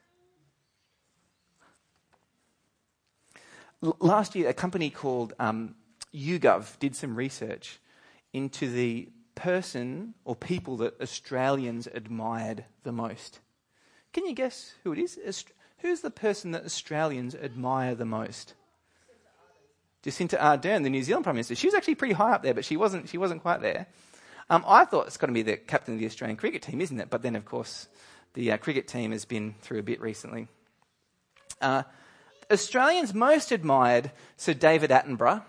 L- 3.84 3.98
last 4.00 4.36
year, 4.36 4.50
a 4.50 4.54
company 4.54 4.90
called 4.90 5.34
um, 5.40 5.76
YouGov 6.14 6.80
did 6.80 6.96
some 6.96 7.16
research 7.16 7.80
into 8.34 8.70
the 8.72 9.10
person 9.36 10.14
or 10.26 10.36
people 10.36 10.78
that 10.78 11.00
Australians 11.02 11.88
admired 11.94 12.66
the 12.84 12.92
most. 12.92 13.40
Can 14.12 14.26
you 14.26 14.34
guess 14.34 14.74
who 14.84 14.92
it 14.92 15.00
is? 15.00 15.46
Who's 15.80 16.02
the 16.02 16.12
person 16.12 16.52
that 16.52 16.66
Australians 16.66 17.36
admire 17.36 17.96
the 17.96 18.06
most? 18.06 18.54
Jacinda 20.04 20.40
Ardern, 20.40 20.84
the 20.84 20.90
New 20.90 21.04
Zealand 21.04 21.24
Prime 21.24 21.36
Minister. 21.36 21.56
She 21.56 21.68
was 21.68 21.74
actually 21.74 21.96
pretty 21.96 22.14
high 22.14 22.32
up 22.32 22.44
there, 22.44 22.54
but 22.54 22.66
she 22.66 22.78
wasn't, 22.78 23.10
she 23.10 23.18
wasn't 23.18 23.42
quite 23.42 23.62
there. 23.62 23.88
Um, 24.50 24.64
I 24.68 24.86
thought 24.86 25.08
it's 25.08 25.18
got 25.18 25.28
to 25.28 25.34
be 25.34 25.42
the 25.42 25.58
captain 25.58 25.96
of 25.96 26.00
the 26.00 26.06
Australian 26.06 26.38
cricket 26.38 26.62
team, 26.62 26.82
isn't 26.82 27.00
it? 27.00 27.10
But 27.10 27.22
then, 27.22 27.36
of 27.36 27.46
course, 27.46 27.88
the 28.34 28.52
uh, 28.52 28.58
cricket 28.58 28.88
team 28.88 29.12
has 29.12 29.26
been 29.26 29.56
through 29.62 29.80
a 29.80 29.84
bit 29.84 30.02
recently. 30.02 30.48
Uh, 31.62 31.84
Australians 32.52 33.14
most 33.14 33.52
admired 33.52 34.12
Sir 34.38 34.54
David 34.54 34.90
Attenborough, 34.90 35.44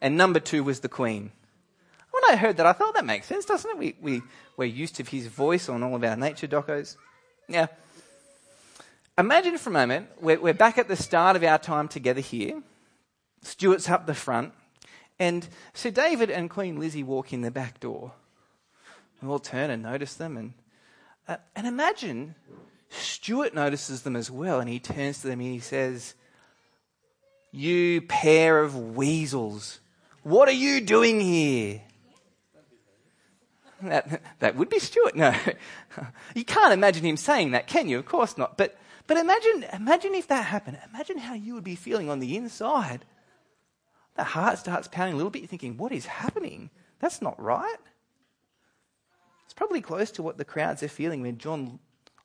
and 0.00 0.16
number 0.16 0.40
two 0.40 0.64
was 0.64 0.80
the 0.80 0.88
Queen. 0.88 1.30
When 2.10 2.32
I 2.32 2.36
heard 2.36 2.56
that, 2.56 2.66
I 2.66 2.72
thought 2.72 2.94
that 2.94 3.04
makes 3.04 3.26
sense, 3.26 3.44
doesn't 3.44 3.70
it? 3.70 3.78
We, 3.78 3.94
we, 4.00 4.22
we're 4.56 4.64
used 4.64 4.96
to 4.96 5.04
his 5.04 5.26
voice 5.26 5.68
on 5.68 5.82
all 5.82 5.94
of 5.94 6.02
our 6.02 6.16
nature 6.16 6.48
docos. 6.48 6.96
Yeah. 7.48 7.66
Imagine 9.16 9.58
for 9.58 9.70
a 9.70 9.72
moment, 9.72 10.08
we're, 10.20 10.40
we're 10.40 10.54
back 10.54 10.78
at 10.78 10.88
the 10.88 10.96
start 10.96 11.36
of 11.36 11.44
our 11.44 11.58
time 11.58 11.86
together 11.86 12.20
here. 12.20 12.62
Stuart's 13.42 13.88
up 13.88 14.06
the 14.06 14.14
front, 14.14 14.52
and 15.18 15.48
Sir 15.74 15.90
David 15.90 16.30
and 16.30 16.50
Queen 16.50 16.78
Lizzie 16.78 17.02
walk 17.02 17.32
in 17.32 17.42
the 17.42 17.50
back 17.50 17.80
door. 17.80 18.12
We 19.20 19.28
all 19.28 19.38
turn 19.38 19.70
and 19.70 19.82
notice 19.82 20.14
them, 20.14 20.36
and, 20.36 20.54
uh, 21.26 21.36
and 21.56 21.66
imagine 21.66 22.34
Stuart 22.88 23.54
notices 23.54 24.02
them 24.02 24.16
as 24.16 24.30
well, 24.30 24.60
and 24.60 24.68
he 24.68 24.78
turns 24.78 25.20
to 25.20 25.28
them 25.28 25.40
and 25.40 25.52
he 25.52 25.60
says, 25.60 26.14
You 27.52 28.02
pair 28.02 28.60
of 28.60 28.76
weasels, 28.76 29.80
what 30.22 30.48
are 30.48 30.52
you 30.52 30.80
doing 30.80 31.20
here? 31.20 31.82
That, 33.82 34.22
that 34.40 34.56
would 34.56 34.68
be 34.68 34.78
Stuart. 34.78 35.14
No. 35.14 35.34
you 36.34 36.44
can't 36.44 36.72
imagine 36.72 37.04
him 37.04 37.16
saying 37.16 37.52
that, 37.52 37.66
can 37.66 37.88
you? 37.88 37.98
Of 37.98 38.06
course 38.06 38.36
not. 38.36 38.56
But, 38.58 38.76
but 39.06 39.16
imagine, 39.16 39.64
imagine 39.72 40.14
if 40.14 40.26
that 40.28 40.46
happened. 40.46 40.78
Imagine 40.92 41.18
how 41.18 41.34
you 41.34 41.54
would 41.54 41.64
be 41.64 41.76
feeling 41.76 42.10
on 42.10 42.18
the 42.18 42.36
inside. 42.36 43.04
The 44.18 44.24
heart 44.24 44.58
starts 44.58 44.88
pounding 44.88 45.14
a 45.14 45.16
little 45.16 45.30
bit. 45.30 45.42
You're 45.42 45.48
thinking, 45.48 45.76
what 45.76 45.92
is 45.92 46.04
happening? 46.04 46.70
That's 46.98 47.22
not 47.22 47.40
right. 47.40 47.76
It's 49.44 49.54
probably 49.54 49.80
close 49.80 50.10
to 50.10 50.24
what 50.24 50.36
the 50.36 50.44
crowds 50.44 50.82
are 50.82 50.88
feeling 50.88 51.22
when 51.22 51.38
John 51.38 51.78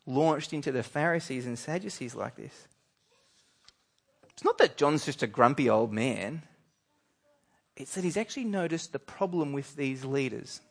launched 0.08 0.54
into 0.54 0.72
the 0.72 0.82
Pharisees 0.82 1.46
and 1.46 1.58
Sadducees 1.58 2.16
like 2.16 2.36
this. 2.36 2.68
It's 4.32 4.44
not 4.44 4.58
that 4.58 4.76
John's 4.76 5.06
just 5.06 5.22
a 5.22 5.28
grumpy 5.28 5.70
old 5.70 5.94
man, 5.94 6.42
it's 7.78 7.94
that 7.94 8.04
he's 8.04 8.18
actually 8.18 8.46
noticed 8.46 8.92
the 8.92 9.00
problem 9.00 9.54
with 9.54 9.76
these 9.76 10.04
leaders. 10.04 10.62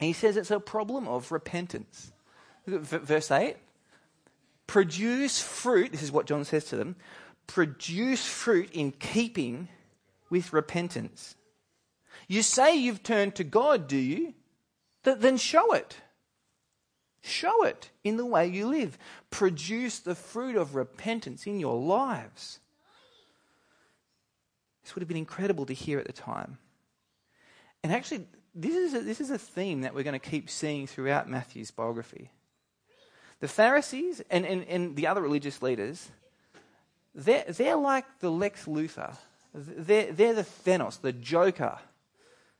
He 0.00 0.14
says 0.14 0.38
it's 0.38 0.50
a 0.50 0.60
problem 0.60 1.06
of 1.06 1.30
repentance. 1.30 2.10
Verse 2.66 3.30
8 3.30 3.56
produce 4.66 5.40
fruit, 5.40 5.92
this 5.92 6.02
is 6.02 6.12
what 6.12 6.26
John 6.26 6.44
says 6.44 6.64
to 6.66 6.76
them 6.76 6.96
produce 7.48 8.24
fruit 8.24 8.70
in 8.72 8.92
keeping 8.92 9.68
with 10.30 10.52
repentance. 10.52 11.34
You 12.28 12.42
say 12.42 12.76
you've 12.76 13.02
turned 13.02 13.34
to 13.36 13.44
God, 13.44 13.88
do 13.88 13.96
you? 13.96 14.34
Then 15.02 15.38
show 15.38 15.72
it. 15.72 15.96
Show 17.22 17.64
it 17.64 17.90
in 18.04 18.16
the 18.16 18.26
way 18.26 18.46
you 18.46 18.68
live. 18.68 18.96
Produce 19.30 19.98
the 19.98 20.14
fruit 20.14 20.54
of 20.54 20.74
repentance 20.74 21.46
in 21.46 21.58
your 21.58 21.76
lives. 21.76 22.60
This 24.82 24.94
would 24.94 25.02
have 25.02 25.08
been 25.08 25.16
incredible 25.16 25.66
to 25.66 25.72
hear 25.72 25.98
at 25.98 26.06
the 26.06 26.12
time. 26.12 26.58
And 27.82 27.92
actually, 27.92 28.26
this 28.54 28.74
is 28.74 28.94
a, 28.94 29.00
this 29.00 29.20
is 29.20 29.30
a 29.30 29.38
theme 29.38 29.82
that 29.82 29.94
we're 29.94 30.02
going 30.02 30.18
to 30.18 30.30
keep 30.30 30.50
seeing 30.50 30.86
throughout 30.86 31.28
Matthew's 31.28 31.70
biography. 31.70 32.30
The 33.40 33.48
Pharisees 33.48 34.22
and, 34.30 34.44
and, 34.44 34.64
and 34.64 34.96
the 34.96 35.06
other 35.06 35.22
religious 35.22 35.62
leaders, 35.62 36.10
they're, 37.18 37.44
they're 37.48 37.76
like 37.76 38.04
the 38.20 38.30
Lex 38.30 38.66
Luthor. 38.66 39.16
They're, 39.52 40.12
they're 40.12 40.34
the 40.34 40.44
Thanos, 40.44 41.00
the 41.00 41.12
Joker. 41.12 41.78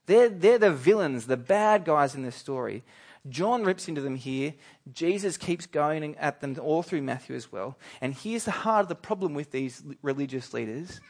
They're, 0.06 0.28
they're 0.28 0.58
the 0.58 0.72
villains, 0.72 1.26
the 1.26 1.36
bad 1.36 1.84
guys 1.84 2.16
in 2.16 2.22
the 2.22 2.32
story. 2.32 2.82
John 3.28 3.62
rips 3.62 3.88
into 3.88 4.00
them 4.00 4.16
here. 4.16 4.54
Jesus 4.92 5.36
keeps 5.36 5.66
going 5.66 6.16
at 6.16 6.40
them 6.40 6.56
all 6.60 6.82
through 6.82 7.02
Matthew 7.02 7.36
as 7.36 7.52
well. 7.52 7.78
And 8.00 8.14
here's 8.14 8.44
the 8.44 8.50
heart 8.50 8.82
of 8.82 8.88
the 8.88 8.94
problem 8.96 9.34
with 9.34 9.52
these 9.52 9.82
religious 10.02 10.52
leaders 10.52 11.00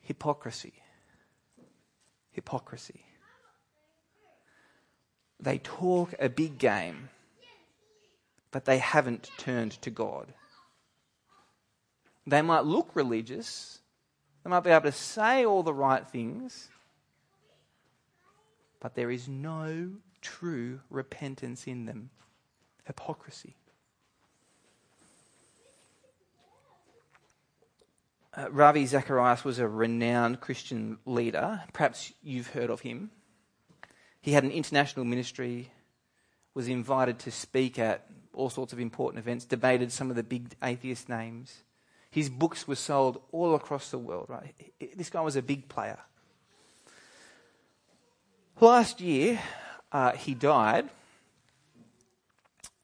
hypocrisy. 0.00 0.74
Hypocrisy. 2.32 3.02
They 5.40 5.58
talk 5.58 6.14
a 6.18 6.28
big 6.28 6.58
game, 6.58 7.08
but 8.50 8.64
they 8.66 8.78
haven't 8.78 9.30
turned 9.38 9.72
to 9.82 9.90
God. 9.90 10.34
They 12.28 12.42
might 12.42 12.64
look 12.64 12.94
religious, 12.94 13.78
they 14.44 14.50
might 14.50 14.60
be 14.60 14.70
able 14.70 14.82
to 14.82 14.92
say 14.92 15.46
all 15.46 15.62
the 15.62 15.72
right 15.72 16.06
things, 16.06 16.68
but 18.80 18.94
there 18.94 19.10
is 19.10 19.28
no 19.28 19.92
true 20.20 20.80
repentance 20.90 21.66
in 21.66 21.86
them. 21.86 22.10
Hypocrisy. 22.84 23.56
Uh, 28.34 28.50
Ravi 28.50 28.84
Zacharias 28.84 29.42
was 29.42 29.58
a 29.58 29.66
renowned 29.66 30.40
Christian 30.40 30.98
leader. 31.06 31.62
Perhaps 31.72 32.12
you've 32.22 32.48
heard 32.48 32.68
of 32.68 32.80
him. 32.80 33.10
He 34.20 34.32
had 34.32 34.44
an 34.44 34.50
international 34.50 35.06
ministry, 35.06 35.70
was 36.52 36.68
invited 36.68 37.18
to 37.20 37.30
speak 37.30 37.78
at 37.78 38.06
all 38.34 38.50
sorts 38.50 38.74
of 38.74 38.80
important 38.80 39.18
events, 39.18 39.46
debated 39.46 39.92
some 39.92 40.10
of 40.10 40.16
the 40.16 40.22
big 40.22 40.54
atheist 40.62 41.08
names. 41.08 41.62
His 42.10 42.30
books 42.30 42.66
were 42.66 42.74
sold 42.74 43.20
all 43.32 43.54
across 43.54 43.90
the 43.90 43.98
world, 43.98 44.26
right? 44.28 44.54
This 44.96 45.10
guy 45.10 45.20
was 45.20 45.36
a 45.36 45.42
big 45.42 45.68
player. 45.68 45.98
Last 48.60 49.00
year, 49.00 49.40
uh, 49.92 50.12
he 50.12 50.34
died. 50.34 50.88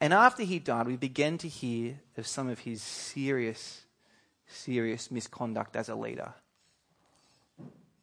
And 0.00 0.12
after 0.12 0.42
he 0.42 0.58
died, 0.58 0.86
we 0.86 0.96
began 0.96 1.38
to 1.38 1.48
hear 1.48 2.00
of 2.16 2.26
some 2.26 2.48
of 2.48 2.60
his 2.60 2.82
serious, 2.82 3.82
serious 4.46 5.10
misconduct 5.10 5.76
as 5.76 5.88
a 5.88 5.94
leader. 5.94 6.34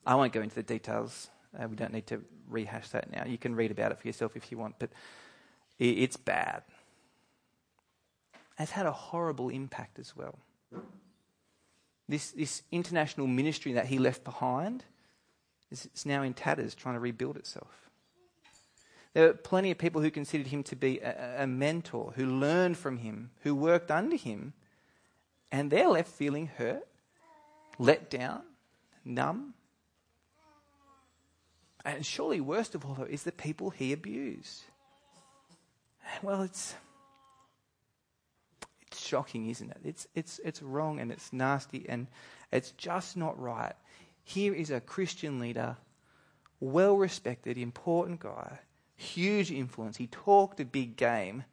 I 0.06 0.16
won't 0.16 0.34
go 0.34 0.42
into 0.42 0.56
the 0.56 0.64
details. 0.64 1.30
Uh, 1.58 1.68
we 1.68 1.76
don't 1.76 1.94
need 1.94 2.08
to 2.08 2.24
rehash 2.50 2.90
that 2.90 3.12
now. 3.12 3.26
You 3.26 3.38
can 3.38 3.56
read 3.56 3.72
about 3.72 3.92
it 3.92 4.00
for 4.00 4.08
yourself 4.08 4.36
if 4.36 4.52
you 4.52 4.58
want, 4.58 4.76
but 4.80 4.90
it's 5.78 6.18
bad. 6.18 6.64
It's 8.58 8.72
had 8.72 8.86
a 8.86 8.92
horrible 8.92 9.50
impact 9.50 10.00
as 10.00 10.16
well. 10.16 10.40
This, 12.12 12.32
this 12.32 12.64
international 12.74 13.26
ministry 13.26 13.72
that 13.72 13.86
he 13.86 13.98
left 13.98 14.26
behind 14.26 14.84
is 15.72 15.86
it's 15.86 16.06
now 16.06 16.24
in 16.24 16.34
tatters, 16.34 16.76
trying 16.76 16.96
to 16.96 17.00
rebuild 17.00 17.38
itself. 17.38 17.90
There 19.14 19.28
were 19.28 19.34
plenty 19.34 19.72
of 19.72 19.78
people 19.78 20.02
who 20.02 20.12
considered 20.12 20.48
him 20.48 20.62
to 20.64 20.76
be 20.76 21.00
a, 21.00 21.44
a 21.44 21.48
mentor, 21.48 22.12
who 22.18 22.26
learned 22.26 22.78
from 22.78 22.98
him, 22.98 23.32
who 23.44 23.56
worked 23.56 23.90
under 23.90 24.18
him, 24.18 24.52
and 25.54 25.72
they're 25.72 25.88
left 25.88 26.10
feeling 26.10 26.48
hurt, 26.48 26.86
let 27.80 28.10
down, 28.10 28.42
numb. 29.06 29.54
And 31.86 32.06
surely, 32.06 32.42
worst 32.42 32.76
of 32.76 32.86
all, 32.86 32.96
though, 32.96 33.04
is 33.04 33.24
the 33.24 33.32
people 33.32 33.70
he 33.70 33.94
abused. 33.94 34.64
Well, 36.22 36.42
it's 36.42 36.76
it's 36.76 36.76
shocking, 39.06 39.50
isn't 39.50 39.72
it? 39.72 39.80
It's 39.84 40.08
it's 40.16 40.40
it's 40.44 40.62
wrong 40.62 41.00
and 41.00 41.12
it's 41.12 41.32
nasty 41.34 41.86
and 41.88 42.08
it's 42.52 42.72
just 42.72 43.18
not 43.18 43.40
right. 43.40 43.74
Here 44.24 44.54
is 44.54 44.70
a 44.70 44.80
Christian 44.80 45.40
leader, 45.40 45.78
well 46.60 46.96
respected, 46.96 47.58
important 47.58 48.20
guy, 48.20 48.60
huge 48.96 49.52
influence. 49.52 49.98
He 49.98 50.08
talked 50.08 50.60
a 50.60 50.66
big 50.66 50.96
game, 50.96 51.44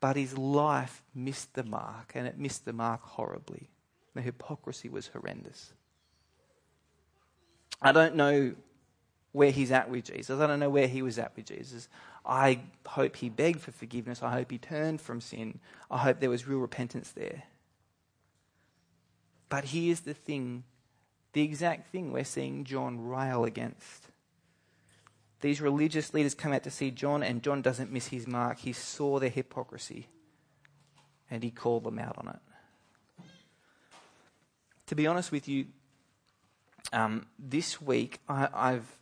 but 0.00 0.16
his 0.16 0.36
life 0.36 1.02
missed 1.14 1.54
the 1.54 1.64
mark, 1.64 2.12
and 2.14 2.26
it 2.26 2.38
missed 2.38 2.64
the 2.64 2.72
mark 2.72 3.02
horribly. 3.02 3.70
The 4.14 4.22
hypocrisy 4.22 4.88
was 4.88 5.08
horrendous. 5.08 5.72
I 7.80 7.92
don't 7.92 8.16
know 8.16 8.54
where 9.32 9.50
he's 9.50 9.72
at 9.72 9.90
with 9.90 10.04
Jesus. 10.04 10.38
I 10.38 10.46
don't 10.46 10.60
know 10.60 10.70
where 10.70 10.86
he 10.86 11.02
was 11.02 11.18
at 11.18 11.34
with 11.34 11.46
Jesus. 11.46 11.88
I 12.24 12.60
hope 12.86 13.16
he 13.16 13.28
begged 13.28 13.60
for 13.60 13.72
forgiveness. 13.72 14.22
I 14.22 14.32
hope 14.32 14.50
he 14.50 14.58
turned 14.58 15.00
from 15.00 15.20
sin. 15.20 15.58
I 15.90 15.98
hope 15.98 16.20
there 16.20 16.30
was 16.30 16.46
real 16.46 16.58
repentance 16.58 17.10
there. 17.12 17.44
But 19.48 19.66
here's 19.66 20.00
the 20.00 20.14
thing 20.14 20.64
the 21.32 21.42
exact 21.42 21.90
thing 21.90 22.12
we're 22.12 22.24
seeing 22.24 22.64
John 22.64 23.06
rail 23.06 23.44
against. 23.44 24.08
These 25.40 25.60
religious 25.60 26.12
leaders 26.14 26.34
come 26.34 26.52
out 26.52 26.62
to 26.64 26.70
see 26.70 26.90
John, 26.90 27.22
and 27.22 27.42
John 27.42 27.62
doesn't 27.62 27.90
miss 27.90 28.08
his 28.08 28.28
mark. 28.28 28.58
He 28.58 28.72
saw 28.72 29.18
their 29.18 29.30
hypocrisy 29.30 30.08
and 31.32 31.42
he 31.42 31.50
called 31.50 31.84
them 31.84 31.98
out 31.98 32.16
on 32.18 32.28
it. 32.28 33.24
To 34.86 34.94
be 34.94 35.06
honest 35.06 35.32
with 35.32 35.48
you, 35.48 35.66
um, 36.92 37.26
this 37.38 37.80
week 37.80 38.20
I, 38.28 38.48
I've 38.52 38.98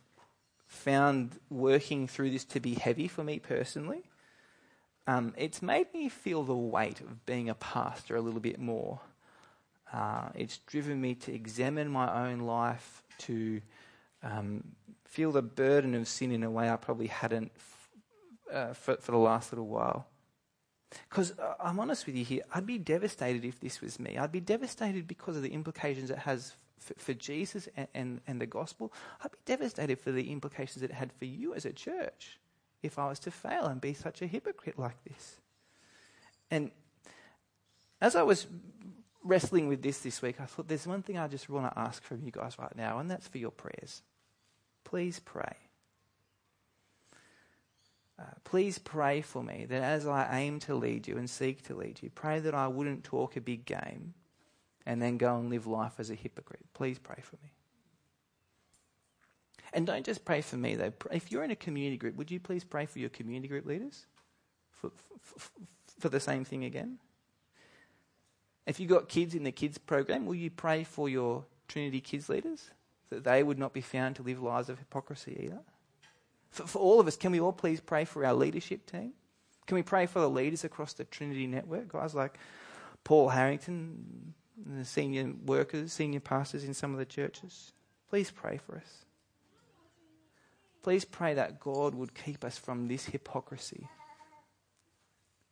found 0.71 1.37
working 1.49 2.07
through 2.07 2.31
this 2.31 2.45
to 2.45 2.59
be 2.61 2.73
heavy 2.73 3.07
for 3.09 3.25
me 3.25 3.39
personally. 3.39 4.03
Um, 5.05 5.33
it's 5.37 5.61
made 5.61 5.93
me 5.93 6.07
feel 6.07 6.43
the 6.43 6.55
weight 6.55 7.01
of 7.01 7.25
being 7.25 7.49
a 7.49 7.55
pastor 7.55 8.15
a 8.15 8.21
little 8.21 8.39
bit 8.39 8.57
more. 8.57 9.01
Uh, 9.91 10.29
it's 10.33 10.59
driven 10.59 11.01
me 11.01 11.13
to 11.15 11.33
examine 11.33 11.89
my 11.89 12.29
own 12.29 12.39
life, 12.39 13.03
to 13.17 13.61
um, 14.23 14.63
feel 15.03 15.33
the 15.33 15.41
burden 15.41 15.93
of 15.93 16.07
sin 16.07 16.31
in 16.31 16.41
a 16.41 16.49
way 16.49 16.69
I 16.69 16.77
probably 16.77 17.07
hadn't 17.07 17.51
f- 17.53 17.89
uh, 18.53 18.73
for, 18.73 18.95
for 18.95 19.11
the 19.11 19.17
last 19.17 19.51
little 19.51 19.67
while. 19.67 20.07
Because 21.09 21.37
uh, 21.37 21.55
I'm 21.59 21.81
honest 21.81 22.05
with 22.05 22.15
you 22.15 22.23
here, 22.23 22.43
I'd 22.53 22.65
be 22.65 22.77
devastated 22.77 23.43
if 23.43 23.59
this 23.59 23.81
was 23.81 23.99
me. 23.99 24.17
I'd 24.17 24.31
be 24.31 24.39
devastated 24.39 25.05
because 25.05 25.35
of 25.35 25.43
the 25.43 25.51
implications 25.53 26.09
it 26.09 26.19
has 26.19 26.53
for, 26.81 26.95
for 26.95 27.13
Jesus 27.13 27.69
and, 27.77 27.87
and, 27.93 28.21
and, 28.27 28.41
the 28.41 28.45
gospel. 28.45 28.91
I'd 29.23 29.31
be 29.31 29.37
devastated 29.45 29.99
for 29.99 30.11
the 30.11 30.31
implications 30.31 30.83
it 30.83 30.91
had 30.91 31.13
for 31.13 31.25
you 31.25 31.53
as 31.53 31.65
a 31.65 31.71
church 31.71 32.39
if 32.81 32.97
I 32.97 33.07
was 33.07 33.19
to 33.19 33.31
fail 33.31 33.65
and 33.65 33.79
be 33.79 33.93
such 33.93 34.21
a 34.21 34.27
hypocrite 34.27 34.77
like 34.77 35.01
this. 35.03 35.37
And 36.49 36.71
as 38.01 38.15
I 38.15 38.23
was 38.23 38.47
wrestling 39.23 39.67
with 39.67 39.83
this 39.83 39.99
this 39.99 40.21
week, 40.21 40.41
I 40.41 40.45
thought 40.45 40.67
there's 40.67 40.87
one 40.87 41.03
thing 41.03 41.17
I 41.17 41.27
just 41.27 41.49
want 41.49 41.71
to 41.71 41.79
ask 41.79 42.03
from 42.03 42.23
you 42.23 42.31
guys 42.31 42.57
right 42.57 42.75
now, 42.75 42.99
and 42.99 43.09
that's 43.09 43.27
for 43.27 43.37
your 43.37 43.51
prayers. 43.51 44.01
Please 44.83 45.19
pray. 45.19 45.55
Uh, 48.19 48.23
please 48.43 48.77
pray 48.79 49.21
for 49.21 49.43
me 49.43 49.65
that 49.69 49.81
as 49.83 50.05
I 50.05 50.39
aim 50.39 50.59
to 50.61 50.75
lead 50.75 51.07
you 51.07 51.17
and 51.17 51.29
seek 51.29 51.63
to 51.67 51.75
lead 51.75 51.99
you, 52.01 52.09
pray 52.09 52.39
that 52.39 52.53
I 52.53 52.67
wouldn't 52.67 53.03
talk 53.03 53.35
a 53.35 53.41
big 53.41 53.65
game 53.65 54.13
and 54.85 55.01
then 55.01 55.17
go 55.17 55.37
and 55.37 55.49
live 55.49 55.67
life 55.67 55.93
as 55.99 56.09
a 56.09 56.15
hypocrite. 56.15 56.65
Please 56.73 56.99
pray 56.99 57.19
for 57.21 57.37
me. 57.43 57.51
And 59.73 59.87
don't 59.87 60.05
just 60.05 60.25
pray 60.25 60.41
for 60.41 60.57
me, 60.57 60.75
though. 60.75 60.91
If 61.11 61.31
you're 61.31 61.43
in 61.43 61.51
a 61.51 61.55
community 61.55 61.97
group, 61.97 62.15
would 62.15 62.29
you 62.29 62.39
please 62.39 62.63
pray 62.63 62.85
for 62.85 62.99
your 62.99 63.09
community 63.09 63.47
group 63.47 63.65
leaders? 63.65 64.05
For, 64.71 64.91
for, 65.21 65.51
for 65.99 66.09
the 66.09 66.19
same 66.19 66.43
thing 66.43 66.65
again? 66.65 66.97
If 68.65 68.79
you've 68.79 68.89
got 68.89 69.07
kids 69.07 69.33
in 69.33 69.43
the 69.43 69.51
kids 69.51 69.77
program, 69.77 70.25
will 70.25 70.35
you 70.35 70.49
pray 70.49 70.83
for 70.83 71.07
your 71.07 71.45
Trinity 71.67 72.01
kids 72.01 72.27
leaders? 72.27 72.71
That 73.09 73.23
they 73.23 73.43
would 73.43 73.59
not 73.59 73.73
be 73.73 73.81
found 73.81 74.17
to 74.17 74.23
live 74.23 74.41
lives 74.41 74.69
of 74.69 74.79
hypocrisy 74.79 75.39
either? 75.45 75.61
For, 76.49 76.67
for 76.67 76.79
all 76.79 76.99
of 76.99 77.07
us, 77.07 77.15
can 77.15 77.31
we 77.31 77.39
all 77.39 77.53
please 77.53 77.79
pray 77.79 78.03
for 78.03 78.25
our 78.25 78.33
leadership 78.33 78.85
team? 78.85 79.13
Can 79.67 79.75
we 79.75 79.83
pray 79.83 80.05
for 80.05 80.19
the 80.19 80.29
leaders 80.29 80.63
across 80.63 80.93
the 80.93 81.05
Trinity 81.05 81.47
network? 81.47 81.87
Guys 81.87 82.13
like 82.13 82.37
Paul 83.03 83.29
Harrington, 83.29 84.33
the 84.65 84.85
senior 84.85 85.33
workers, 85.45 85.93
senior 85.93 86.19
pastors 86.19 86.63
in 86.63 86.73
some 86.73 86.91
of 86.91 86.99
the 86.99 87.05
churches. 87.05 87.73
Please 88.09 88.31
pray 88.31 88.57
for 88.57 88.77
us. 88.77 89.05
Please 90.83 91.05
pray 91.05 91.33
that 91.35 91.59
God 91.59 91.93
would 91.95 92.15
keep 92.15 92.43
us 92.43 92.57
from 92.57 92.87
this 92.87 93.05
hypocrisy. 93.05 93.87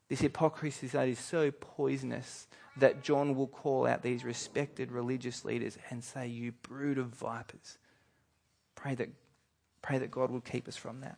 This 0.10 0.22
hypocrisy 0.22 0.88
that 0.88 1.08
is 1.08 1.20
so 1.20 1.52
poisonous 1.52 2.48
that 2.78 3.04
John 3.04 3.36
will 3.36 3.48
call 3.48 3.86
out 3.86 4.02
these 4.02 4.24
respected 4.24 4.92
religious 4.92 5.46
leaders 5.46 5.78
and 5.90 6.04
say, 6.04 6.28
You 6.28 6.52
brood 6.52 6.98
of 6.98 7.08
vipers. 7.08 7.78
Pray 8.76 8.96
that, 8.96 9.10
pray 9.82 10.00
that 10.00 10.10
God 10.10 10.32
will 10.32 10.42
keep 10.42 10.68
us 10.68 10.76
from 10.76 11.02
that. 11.02 11.18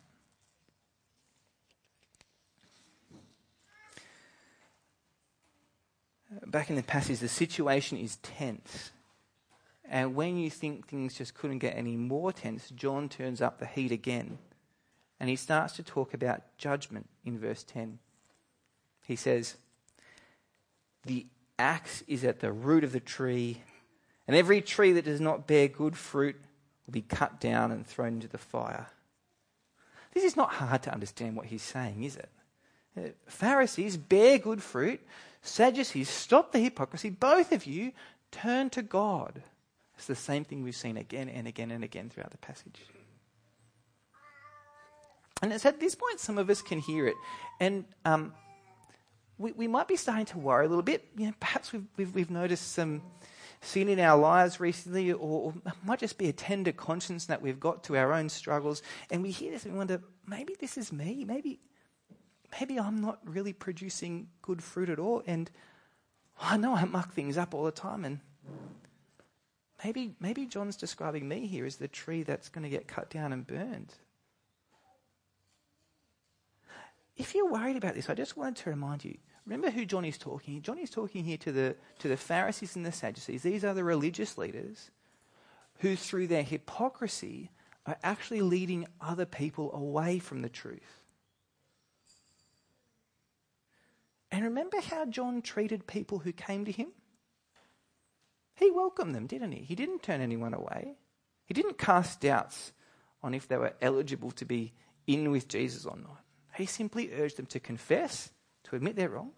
Back 6.46 6.70
in 6.70 6.76
the 6.76 6.82
passage, 6.82 7.18
the 7.18 7.28
situation 7.28 7.98
is 7.98 8.16
tense. 8.16 8.90
And 9.88 10.14
when 10.14 10.38
you 10.38 10.48
think 10.48 10.88
things 10.88 11.14
just 11.14 11.34
couldn't 11.34 11.58
get 11.58 11.76
any 11.76 11.96
more 11.96 12.32
tense, 12.32 12.70
John 12.70 13.08
turns 13.08 13.42
up 13.42 13.58
the 13.58 13.66
heat 13.66 13.92
again. 13.92 14.38
And 15.20 15.28
he 15.28 15.36
starts 15.36 15.74
to 15.74 15.82
talk 15.82 16.14
about 16.14 16.42
judgment 16.56 17.08
in 17.24 17.38
verse 17.38 17.62
10. 17.62 17.98
He 19.06 19.16
says, 19.16 19.56
The 21.04 21.26
axe 21.58 22.02
is 22.08 22.24
at 22.24 22.40
the 22.40 22.52
root 22.52 22.84
of 22.84 22.92
the 22.92 23.00
tree, 23.00 23.62
and 24.26 24.36
every 24.36 24.62
tree 24.62 24.92
that 24.92 25.04
does 25.04 25.20
not 25.20 25.46
bear 25.46 25.68
good 25.68 25.96
fruit 25.96 26.36
will 26.86 26.92
be 26.92 27.02
cut 27.02 27.40
down 27.40 27.70
and 27.70 27.86
thrown 27.86 28.14
into 28.14 28.28
the 28.28 28.38
fire. 28.38 28.86
This 30.14 30.24
is 30.24 30.36
not 30.36 30.54
hard 30.54 30.82
to 30.84 30.92
understand 30.92 31.36
what 31.36 31.46
he's 31.46 31.62
saying, 31.62 32.04
is 32.04 32.16
it? 32.16 32.28
Uh, 32.96 33.00
Pharisees 33.26 33.96
bear 33.96 34.38
good 34.38 34.62
fruit. 34.62 35.00
Sadducees 35.42 36.08
stop 36.08 36.52
the 36.52 36.60
hypocrisy. 36.60 37.10
Both 37.10 37.52
of 37.52 37.66
you 37.66 37.92
turn 38.30 38.70
to 38.70 38.82
God. 38.82 39.42
It's 39.96 40.06
the 40.06 40.14
same 40.14 40.44
thing 40.44 40.62
we've 40.62 40.74
seen 40.74 40.96
again 40.96 41.28
and 41.28 41.46
again 41.46 41.70
and 41.70 41.84
again 41.84 42.08
throughout 42.08 42.30
the 42.30 42.38
passage. 42.38 42.80
And 45.42 45.52
it's 45.52 45.66
at 45.66 45.80
this 45.80 45.96
point 45.96 46.20
some 46.20 46.38
of 46.38 46.48
us 46.48 46.62
can 46.62 46.78
hear 46.78 47.06
it. 47.08 47.16
And 47.60 47.84
um, 48.04 48.32
we, 49.38 49.52
we 49.52 49.66
might 49.66 49.88
be 49.88 49.96
starting 49.96 50.26
to 50.26 50.38
worry 50.38 50.66
a 50.66 50.68
little 50.68 50.82
bit. 50.82 51.08
You 51.16 51.26
know, 51.26 51.34
perhaps 51.40 51.72
we've, 51.72 51.84
we've, 51.96 52.14
we've 52.14 52.30
noticed 52.30 52.72
some 52.72 53.02
sin 53.60 53.88
in 53.88 53.98
our 53.98 54.18
lives 54.18 54.60
recently, 54.60 55.12
or, 55.12 55.18
or 55.18 55.54
might 55.84 55.98
just 55.98 56.18
be 56.18 56.28
a 56.28 56.32
tender 56.32 56.72
conscience 56.72 57.26
that 57.26 57.42
we've 57.42 57.60
got 57.60 57.84
to 57.84 57.96
our 57.96 58.12
own 58.12 58.28
struggles. 58.28 58.82
And 59.10 59.22
we 59.22 59.32
hear 59.32 59.50
this 59.50 59.64
and 59.64 59.74
we 59.74 59.78
wonder, 59.78 60.00
maybe 60.26 60.54
this 60.60 60.78
is 60.78 60.92
me. 60.92 61.24
Maybe, 61.24 61.60
maybe 62.58 62.78
I'm 62.78 63.00
not 63.00 63.18
really 63.24 63.52
producing 63.52 64.28
good 64.42 64.62
fruit 64.62 64.88
at 64.88 64.98
all. 64.98 65.22
And 65.26 65.50
I 66.40 66.56
know 66.56 66.74
I 66.74 66.84
muck 66.84 67.12
things 67.12 67.38
up 67.38 67.54
all 67.54 67.64
the 67.64 67.70
time. 67.70 68.04
And 68.04 68.20
maybe, 69.84 70.14
maybe 70.20 70.46
John's 70.46 70.76
describing 70.76 71.28
me 71.28 71.46
here 71.46 71.66
as 71.66 71.76
the 71.76 71.88
tree 71.88 72.22
that's 72.22 72.48
going 72.48 72.64
to 72.64 72.70
get 72.70 72.88
cut 72.88 73.10
down 73.10 73.32
and 73.32 73.46
burned. 73.46 73.94
If 77.16 77.34
you're 77.34 77.50
worried 77.50 77.76
about 77.76 77.94
this, 77.94 78.08
I 78.08 78.14
just 78.14 78.36
wanted 78.36 78.56
to 78.56 78.70
remind 78.70 79.04
you 79.04 79.16
remember 79.44 79.70
who 79.70 79.84
John 79.84 80.04
is 80.04 80.18
talking. 80.18 80.62
John 80.62 80.78
is 80.78 80.90
talking 80.90 81.24
here 81.24 81.36
to 81.38 81.52
the, 81.52 81.76
to 81.98 82.08
the 82.08 82.16
Pharisees 82.16 82.76
and 82.76 82.86
the 82.86 82.92
Sadducees. 82.92 83.42
These 83.42 83.64
are 83.64 83.74
the 83.74 83.84
religious 83.84 84.38
leaders 84.38 84.90
who, 85.80 85.96
through 85.96 86.28
their 86.28 86.44
hypocrisy, 86.44 87.50
are 87.86 87.98
actually 88.02 88.40
leading 88.40 88.86
other 89.00 89.26
people 89.26 89.74
away 89.74 90.20
from 90.20 90.42
the 90.42 90.48
truth. 90.48 91.01
And 94.32 94.44
remember 94.44 94.80
how 94.80 95.04
John 95.04 95.42
treated 95.42 95.86
people 95.86 96.20
who 96.20 96.32
came 96.32 96.64
to 96.64 96.72
him? 96.72 96.88
He 98.56 98.70
welcomed 98.70 99.14
them, 99.14 99.26
didn't 99.26 99.52
he? 99.52 99.60
He 99.62 99.74
didn't 99.74 100.02
turn 100.02 100.22
anyone 100.22 100.54
away. 100.54 100.94
He 101.44 101.54
didn't 101.54 101.78
cast 101.78 102.20
doubts 102.20 102.72
on 103.22 103.34
if 103.34 103.46
they 103.46 103.58
were 103.58 103.74
eligible 103.82 104.30
to 104.32 104.46
be 104.46 104.72
in 105.06 105.30
with 105.30 105.48
Jesus 105.48 105.84
or 105.84 105.96
not. 105.96 106.24
He 106.56 106.64
simply 106.64 107.12
urged 107.12 107.36
them 107.36 107.46
to 107.46 107.60
confess, 107.60 108.30
to 108.64 108.76
admit 108.76 108.96
they're 108.96 109.10
wrong, 109.10 109.32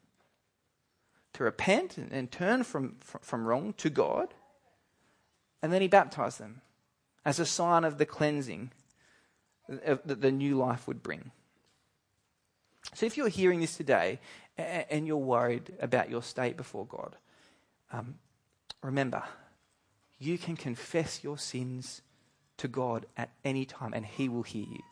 to 1.35 1.45
repent 1.45 1.99
and, 1.99 2.13
and 2.13 2.31
turn 2.31 2.63
from, 2.63 2.97
from, 3.01 3.21
from 3.23 3.47
wrong 3.47 3.73
to 3.79 3.91
God. 3.91 4.33
And 5.61 5.73
then 5.73 5.83
he 5.83 5.89
baptized 5.89 6.39
them 6.39 6.61
as 7.25 7.41
a 7.41 7.47
sign 7.47 7.85
of 7.85 7.99
the 7.99 8.07
cleansing 8.07 8.71
that 9.69 10.21
the 10.21 10.31
new 10.31 10.57
life 10.57 10.87
would 10.87 11.03
bring. 11.03 11.33
So 12.93 13.07
if 13.07 13.17
you're 13.17 13.29
hearing 13.29 13.61
this 13.61 13.77
today 13.77 14.21
and 14.57 15.07
you're 15.07 15.17
worried 15.17 15.73
about 15.81 16.11
your 16.11 16.23
state 16.23 16.57
before 16.57 16.87
God, 16.87 17.17
um, 17.93 18.17
remember, 18.83 19.23
you 20.19 20.39
can 20.39 20.57
confess 20.57 21.25
your 21.25 21.39
sins 21.39 22.03
to 22.57 22.69
God 22.69 23.07
at 23.17 23.31
any 23.45 23.65
time 23.65 23.93
and 23.95 24.07
He 24.07 24.29
will 24.29 24.43
hear 24.43 24.67
you. 24.67 24.83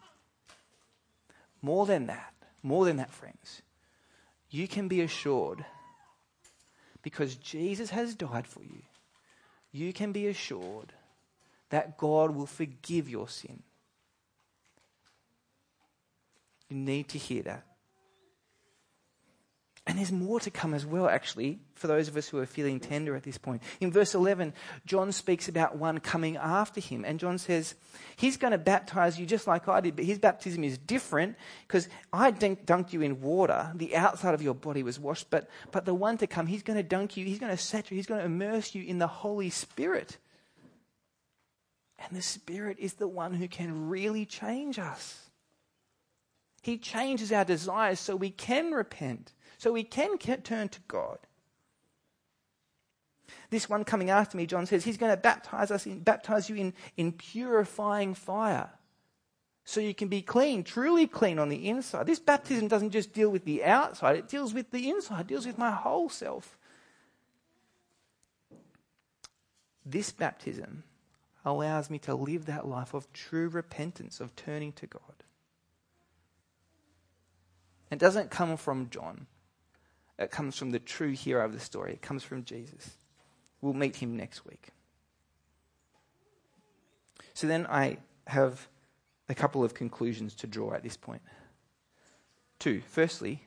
More 1.61 1.87
than 1.87 2.07
that, 2.07 2.35
more 2.63 2.85
than 2.85 2.97
that, 2.97 3.11
friends, 3.11 3.63
you 4.51 4.67
can 4.67 4.89
be 4.89 5.01
assured 5.01 5.65
because 7.03 7.37
Jesus 7.37 7.91
has 7.91 8.15
died 8.15 8.47
for 8.47 8.63
you, 8.63 8.83
you 9.73 9.93
can 9.93 10.13
be 10.13 10.27
assured 10.27 10.93
that 11.71 11.97
God 11.97 12.35
will 12.35 12.47
forgive 12.47 13.09
your 13.09 13.29
sin. 13.29 13.63
You 16.69 16.77
need 16.77 17.09
to 17.09 17.19
hear 17.19 17.43
that. 17.45 17.67
And 19.85 19.99
there's 19.99 20.13
more 20.13 20.39
to 20.39 20.51
come 20.51 20.75
as 20.75 20.87
well, 20.87 21.09
actually, 21.09 21.59
for 21.75 21.89
those 21.89 22.07
of 22.07 22.17
us 22.17 22.29
who 22.29 22.39
are 22.39 22.47
feeling 22.47 22.79
tender 22.79 23.17
at 23.17 23.25
this 23.25 23.37
point. 23.37 23.65
In 23.81 23.91
verse 23.91 24.15
11, 24.15 24.53
John 24.87 25.11
speaks 25.11 25.49
about 25.49 25.77
one 25.77 25.99
coming 25.99 26.37
after 26.37 26.81
him. 26.81 27.05
And 27.05 27.19
John 27.19 27.37
says, 27.37 27.75
He's 28.15 28.37
going 28.37 28.53
to 28.53 28.59
baptize 28.59 29.19
you 29.19 29.27
just 29.27 29.49
like 29.49 29.67
I 29.67 29.81
did, 29.81 29.97
but 29.97 30.05
his 30.05 30.21
baptism 30.21 30.63
is 30.63 30.79
different 30.79 31.37
because 31.67 31.89
I 32.13 32.31
dunked 32.31 32.93
you 32.93 33.03
in 33.03 33.21
water. 33.21 33.73
The 33.75 33.97
outside 33.97 34.35
of 34.35 34.43
your 34.43 34.55
body 34.55 34.85
was 34.85 35.01
washed, 35.01 35.31
but, 35.31 35.51
but 35.73 35.85
the 35.85 35.95
one 35.95 36.17
to 36.19 36.29
come, 36.29 36.47
he's 36.47 36.63
going 36.63 36.77
to 36.77 36.85
dunk 36.85 37.17
you, 37.17 37.25
he's 37.25 37.41
going 37.41 37.51
to 37.51 37.63
saturate, 37.63 37.97
he's 37.97 38.07
going 38.07 38.21
to 38.21 38.27
immerse 38.27 38.77
you 38.77 38.85
in 38.85 38.99
the 38.99 39.09
Holy 39.09 39.51
Spirit. 39.51 40.17
And 41.99 42.17
the 42.17 42.23
Spirit 42.23 42.77
is 42.79 42.95
the 42.95 43.09
one 43.09 43.35
who 43.35 43.49
can 43.49 43.89
really 43.89 44.27
change 44.27 44.79
us. 44.79 45.31
He 46.63 46.79
changes 46.79 47.33
our 47.33 47.45
desires 47.45 47.99
so 47.99 48.15
we 48.15 48.31
can 48.31 48.71
repent 48.71 49.33
so 49.63 49.71
we 49.71 49.85
can 49.85 50.19
turn 50.19 50.69
to 50.69 50.81
God. 50.89 51.19
This 53.51 53.69
one 53.69 53.85
coming 53.85 54.11
after 54.11 54.37
me, 54.37 54.45
John 54.45 54.67
says, 54.67 54.83
he's 54.83 54.97
going 54.97 55.13
to 55.13 55.17
baptize 55.17 55.71
us, 55.71 55.87
in, 55.87 56.01
baptize 56.01 56.51
you 56.51 56.57
in, 56.57 56.75
in 56.97 57.13
purifying 57.13 58.15
fire. 58.15 58.71
So 59.65 59.81
you 59.81 59.95
can 59.95 60.09
be 60.09 60.21
clean, 60.21 60.65
truly 60.65 61.07
clean 61.07 61.39
on 61.39 61.49
the 61.49 61.69
inside. 61.69 62.07
This 62.07 62.19
baptism 62.19 62.67
doesn't 62.67 62.91
just 62.91 63.13
deal 63.13 63.31
with 63.31 63.45
the 63.45 63.63
outside, 63.63 64.17
it 64.17 64.27
deals 64.27 64.53
with 64.53 64.73
the 64.73 64.91
inside, 64.91 65.21
it 65.21 65.27
deals 65.29 65.47
with 65.47 65.59
my 65.59 65.71
whole 65.71 66.09
self. 66.09 66.59
This 69.87 70.11
baptism 70.11 70.83
allows 71.45 71.89
me 71.89 72.01
to 72.01 72.17
live 72.17 72.47
that 72.47 72.67
life 72.67 72.95
of 72.95 73.13
true 73.13 73.49
repentance, 73.49 74.21
of 74.21 74.35
turning 74.35 74.73
to 74.73 74.89
God. 74.89 75.23
It 77.93 78.01
doesn't 78.01 78.33
come 78.33 78.57
from 78.57 78.91
John. 78.91 79.29
It 80.19 80.31
comes 80.31 80.57
from 80.57 80.71
the 80.71 80.79
true 80.79 81.13
hero 81.13 81.45
of 81.45 81.53
the 81.53 81.61
story. 81.61 81.93
It 81.93 82.03
comes 82.03 82.23
from 82.23 82.45
Jesus. 82.45 82.97
We'll 83.61 83.73
meet 83.73 83.97
him 83.97 84.17
next 84.17 84.45
week. 84.45 84.69
So 87.35 87.47
then 87.47 87.67
I 87.67 87.99
have 88.27 88.69
a 89.29 89.35
couple 89.35 89.65
of 89.65 89.75
conclusions 89.75 90.35
to 90.37 90.47
draw 90.47 90.75
at 90.75 90.83
this 90.83 90.97
point. 90.97 91.23
Two. 92.59 92.83
Firstly, 92.87 93.43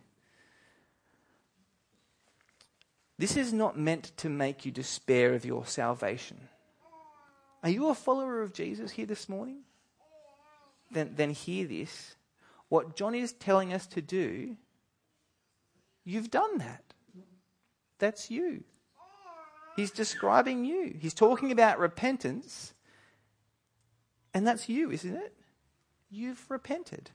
this 3.17 3.37
is 3.37 3.53
not 3.53 3.77
meant 3.77 4.11
to 4.17 4.29
make 4.29 4.65
you 4.65 4.71
despair 4.71 5.33
of 5.33 5.45
your 5.45 5.65
salvation. 5.65 6.37
Are 7.63 7.69
you 7.69 7.89
a 7.89 7.95
follower 7.95 8.41
of 8.41 8.53
Jesus 8.53 8.91
here 8.91 9.05
this 9.05 9.29
morning? 9.29 9.59
Then, 10.91 11.13
then 11.15 11.29
hear 11.31 11.67
this. 11.67 12.15
What 12.69 12.95
John 12.95 13.15
is 13.15 13.33
telling 13.33 13.73
us 13.73 13.87
to 13.87 14.01
do 14.01 14.57
You've 16.05 16.29
done 16.31 16.59
that. 16.59 16.83
That's 17.99 18.29
you. 18.29 18.63
He's 19.75 19.91
describing 19.91 20.63
you. 20.63 20.95
He's 20.99 21.13
talking 21.13 21.51
about 21.51 21.79
repentance. 21.79 22.73
And 24.33 24.47
that's 24.47 24.69
you, 24.69 24.91
isn't 24.91 25.15
it? 25.15 25.33
You've 26.09 26.45
repented. 26.49 27.11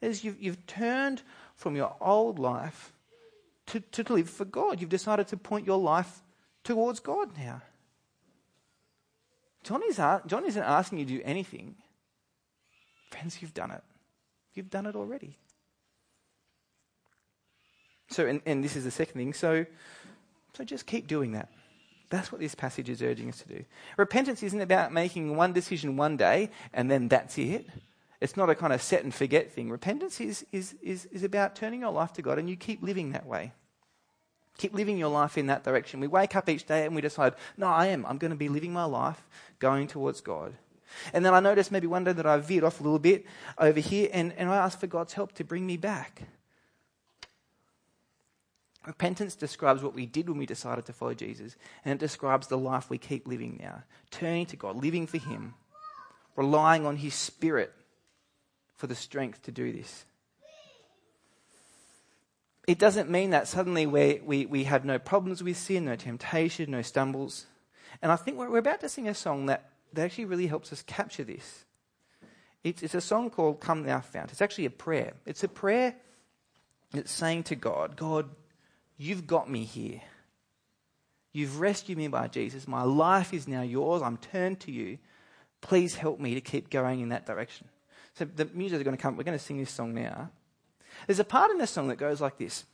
As 0.00 0.24
you've, 0.24 0.40
you've 0.40 0.66
turned 0.66 1.22
from 1.56 1.76
your 1.76 1.94
old 2.00 2.38
life 2.38 2.92
to, 3.66 3.80
to 3.80 4.12
live 4.12 4.30
for 4.30 4.44
God. 4.44 4.80
You've 4.80 4.88
decided 4.88 5.28
to 5.28 5.36
point 5.36 5.66
your 5.66 5.78
life 5.78 6.22
towards 6.64 7.00
God 7.00 7.36
now. 7.36 7.62
John, 9.64 9.82
is, 9.88 9.96
John 9.96 10.46
isn't 10.46 10.62
asking 10.62 10.98
you 11.00 11.04
to 11.04 11.12
do 11.18 11.22
anything. 11.24 11.74
Friends, 13.10 13.42
you've 13.42 13.54
done 13.54 13.72
it. 13.72 13.82
You've 14.54 14.70
done 14.70 14.86
it 14.86 14.94
already. 14.94 15.36
So, 18.18 18.26
and, 18.26 18.42
and 18.46 18.64
this 18.64 18.74
is 18.74 18.82
the 18.82 18.90
second 18.90 19.14
thing. 19.14 19.32
So, 19.32 19.64
so 20.54 20.64
just 20.64 20.86
keep 20.86 21.06
doing 21.06 21.30
that. 21.32 21.50
That's 22.10 22.32
what 22.32 22.40
this 22.40 22.52
passage 22.52 22.88
is 22.88 23.00
urging 23.00 23.28
us 23.28 23.38
to 23.42 23.48
do. 23.48 23.64
Repentance 23.96 24.42
isn't 24.42 24.60
about 24.60 24.92
making 24.92 25.36
one 25.36 25.52
decision 25.52 25.96
one 25.96 26.16
day 26.16 26.50
and 26.72 26.90
then 26.90 27.06
that's 27.06 27.38
it. 27.38 27.68
It's 28.20 28.36
not 28.36 28.50
a 28.50 28.56
kind 28.56 28.72
of 28.72 28.82
set 28.82 29.04
and 29.04 29.14
forget 29.14 29.52
thing. 29.52 29.70
Repentance 29.70 30.20
is, 30.20 30.44
is, 30.50 30.74
is, 30.82 31.04
is 31.12 31.22
about 31.22 31.54
turning 31.54 31.82
your 31.82 31.92
life 31.92 32.12
to 32.14 32.22
God 32.22 32.40
and 32.40 32.50
you 32.50 32.56
keep 32.56 32.82
living 32.82 33.12
that 33.12 33.24
way. 33.24 33.52
Keep 34.56 34.74
living 34.74 34.98
your 34.98 35.10
life 35.10 35.38
in 35.38 35.46
that 35.46 35.62
direction. 35.62 36.00
We 36.00 36.08
wake 36.08 36.34
up 36.34 36.48
each 36.48 36.66
day 36.66 36.86
and 36.86 36.96
we 36.96 37.02
decide, 37.02 37.34
no, 37.56 37.68
I 37.68 37.86
am. 37.86 38.04
I'm 38.04 38.18
going 38.18 38.32
to 38.32 38.36
be 38.36 38.48
living 38.48 38.72
my 38.72 38.82
life 38.82 39.22
going 39.60 39.86
towards 39.86 40.20
God. 40.20 40.54
And 41.12 41.24
then 41.24 41.34
I 41.34 41.38
noticed 41.38 41.70
maybe 41.70 41.86
one 41.86 42.02
day 42.02 42.14
that 42.14 42.26
I 42.26 42.38
veered 42.38 42.64
off 42.64 42.80
a 42.80 42.82
little 42.82 42.98
bit 42.98 43.26
over 43.58 43.78
here 43.78 44.08
and, 44.12 44.32
and 44.32 44.50
I 44.50 44.56
asked 44.56 44.80
for 44.80 44.88
God's 44.88 45.12
help 45.12 45.34
to 45.34 45.44
bring 45.44 45.64
me 45.64 45.76
back. 45.76 46.24
Repentance 48.88 49.34
describes 49.34 49.82
what 49.82 49.94
we 49.94 50.06
did 50.06 50.30
when 50.30 50.38
we 50.38 50.46
decided 50.46 50.86
to 50.86 50.94
follow 50.94 51.12
Jesus, 51.12 51.56
and 51.84 51.92
it 51.92 52.00
describes 52.00 52.46
the 52.46 52.56
life 52.56 52.88
we 52.88 52.96
keep 52.96 53.28
living 53.28 53.58
now. 53.62 53.82
Turning 54.10 54.46
to 54.46 54.56
God, 54.56 54.82
living 54.82 55.06
for 55.06 55.18
Him, 55.18 55.52
relying 56.36 56.86
on 56.86 56.96
His 56.96 57.12
Spirit 57.12 57.70
for 58.76 58.86
the 58.86 58.94
strength 58.94 59.42
to 59.42 59.52
do 59.52 59.72
this. 59.72 60.06
It 62.66 62.78
doesn't 62.78 63.10
mean 63.10 63.28
that 63.30 63.46
suddenly 63.46 63.86
we, 63.86 64.22
we, 64.24 64.46
we 64.46 64.64
have 64.64 64.86
no 64.86 64.98
problems 64.98 65.42
with 65.42 65.58
sin, 65.58 65.84
no 65.84 65.94
temptation, 65.94 66.70
no 66.70 66.80
stumbles. 66.80 67.44
And 68.00 68.10
I 68.10 68.16
think 68.16 68.38
we're, 68.38 68.48
we're 68.50 68.58
about 68.58 68.80
to 68.80 68.88
sing 68.88 69.06
a 69.06 69.14
song 69.14 69.46
that, 69.46 69.68
that 69.92 70.06
actually 70.06 70.24
really 70.24 70.46
helps 70.46 70.72
us 70.72 70.80
capture 70.80 71.24
this. 71.24 71.66
It's, 72.64 72.82
it's 72.82 72.94
a 72.94 73.02
song 73.02 73.28
called 73.28 73.60
Come 73.60 73.82
Thou 73.82 74.00
Fount. 74.00 74.32
It's 74.32 74.40
actually 74.40 74.64
a 74.64 74.70
prayer. 74.70 75.12
It's 75.26 75.44
a 75.44 75.48
prayer 75.48 75.94
that's 76.92 77.12
saying 77.12 77.42
to 77.44 77.54
God, 77.54 77.94
God, 77.94 78.30
you've 78.98 79.26
got 79.26 79.48
me 79.48 79.64
here. 79.64 80.02
You've 81.32 81.60
rescued 81.60 81.98
me 81.98 82.08
by 82.08 82.28
Jesus. 82.28 82.66
My 82.66 82.82
life 82.82 83.32
is 83.32 83.48
now 83.48 83.62
yours. 83.62 84.02
I'm 84.02 84.16
turned 84.16 84.60
to 84.60 84.72
you. 84.72 84.98
Please 85.60 85.94
help 85.94 86.20
me 86.20 86.34
to 86.34 86.40
keep 86.40 86.68
going 86.68 87.00
in 87.00 87.10
that 87.10 87.26
direction. 87.26 87.68
So 88.14 88.24
the 88.24 88.46
music 88.46 88.78
is 88.78 88.82
going 88.82 88.96
to 88.96 89.02
come. 89.02 89.16
We're 89.16 89.24
going 89.24 89.38
to 89.38 89.44
sing 89.44 89.58
this 89.58 89.70
song 89.70 89.94
now. 89.94 90.30
There's 91.06 91.20
a 91.20 91.24
part 91.24 91.50
in 91.50 91.58
this 91.58 91.70
song 91.70 91.88
that 91.88 91.96
goes 91.96 92.20
like 92.20 92.38
this. 92.38 92.64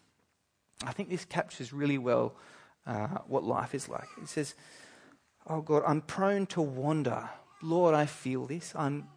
I 0.85 0.93
think 0.93 1.11
this 1.11 1.25
captures 1.25 1.73
really 1.73 1.99
well 1.99 2.35
uh, 2.87 3.19
what 3.27 3.45
life 3.45 3.75
is 3.75 3.89
like. 3.89 4.09
It 4.23 4.29
says, 4.29 4.55
Oh 5.47 5.61
God, 5.61 5.83
I'm 5.87 6.01
prone 6.01 6.47
to 6.47 6.63
wander. 6.63 7.29
Lord, 7.63 7.95
I 7.95 8.07
feel 8.07 8.47
this. 8.47 8.73
I'm, 8.77 9.09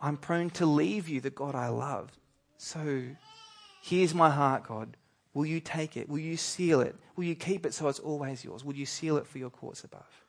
I'm 0.00 0.16
prone 0.16 0.50
to 0.50 0.66
leave 0.66 1.08
you, 1.08 1.20
the 1.20 1.30
God 1.30 1.54
I 1.54 1.68
love. 1.68 2.12
So 2.56 3.02
here's 3.82 4.14
my 4.14 4.30
heart, 4.30 4.68
God. 4.68 4.96
Will 5.34 5.46
you 5.46 5.60
take 5.60 5.96
it? 5.96 6.08
Will 6.08 6.18
you 6.18 6.36
seal 6.36 6.80
it? 6.80 6.94
Will 7.16 7.24
you 7.24 7.34
keep 7.34 7.64
it 7.64 7.74
so 7.74 7.88
it's 7.88 7.98
always 7.98 8.44
yours? 8.44 8.64
Will 8.64 8.74
you 8.74 8.86
seal 8.86 9.16
it 9.16 9.26
for 9.26 9.38
your 9.38 9.50
courts 9.50 9.84
above? 9.84 10.26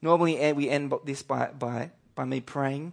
Normally, 0.00 0.38
eh, 0.38 0.52
we 0.52 0.68
end 0.68 0.92
this 1.04 1.22
by, 1.22 1.46
by, 1.58 1.90
by 2.14 2.24
me 2.24 2.40
praying 2.40 2.92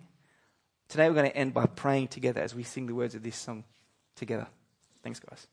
Today 0.94 1.10
we're 1.10 1.16
going 1.16 1.32
to 1.32 1.36
end 1.36 1.56
by 1.56 1.66
praying 1.66 2.10
together 2.10 2.40
as 2.40 2.54
we 2.54 2.62
sing 2.62 2.86
the 2.86 2.94
words 2.94 3.16
of 3.16 3.24
this 3.24 3.36
song 3.36 3.64
together. 4.16 4.46
Thanks, 5.02 5.20
guys. 5.20 5.48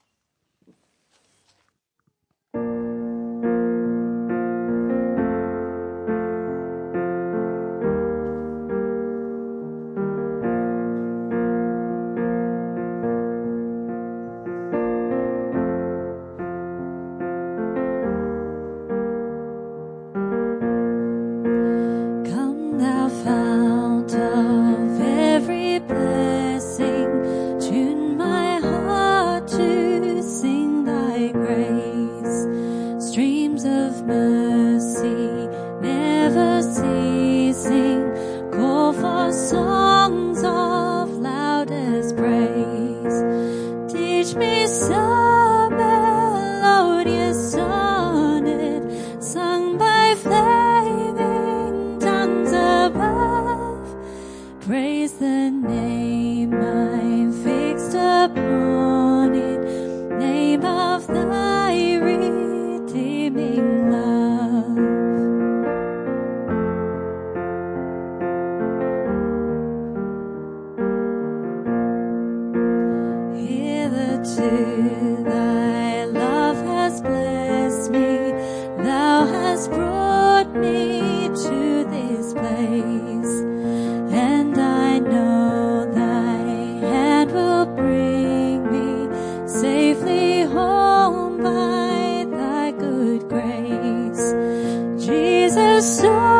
Thy 95.80 96.39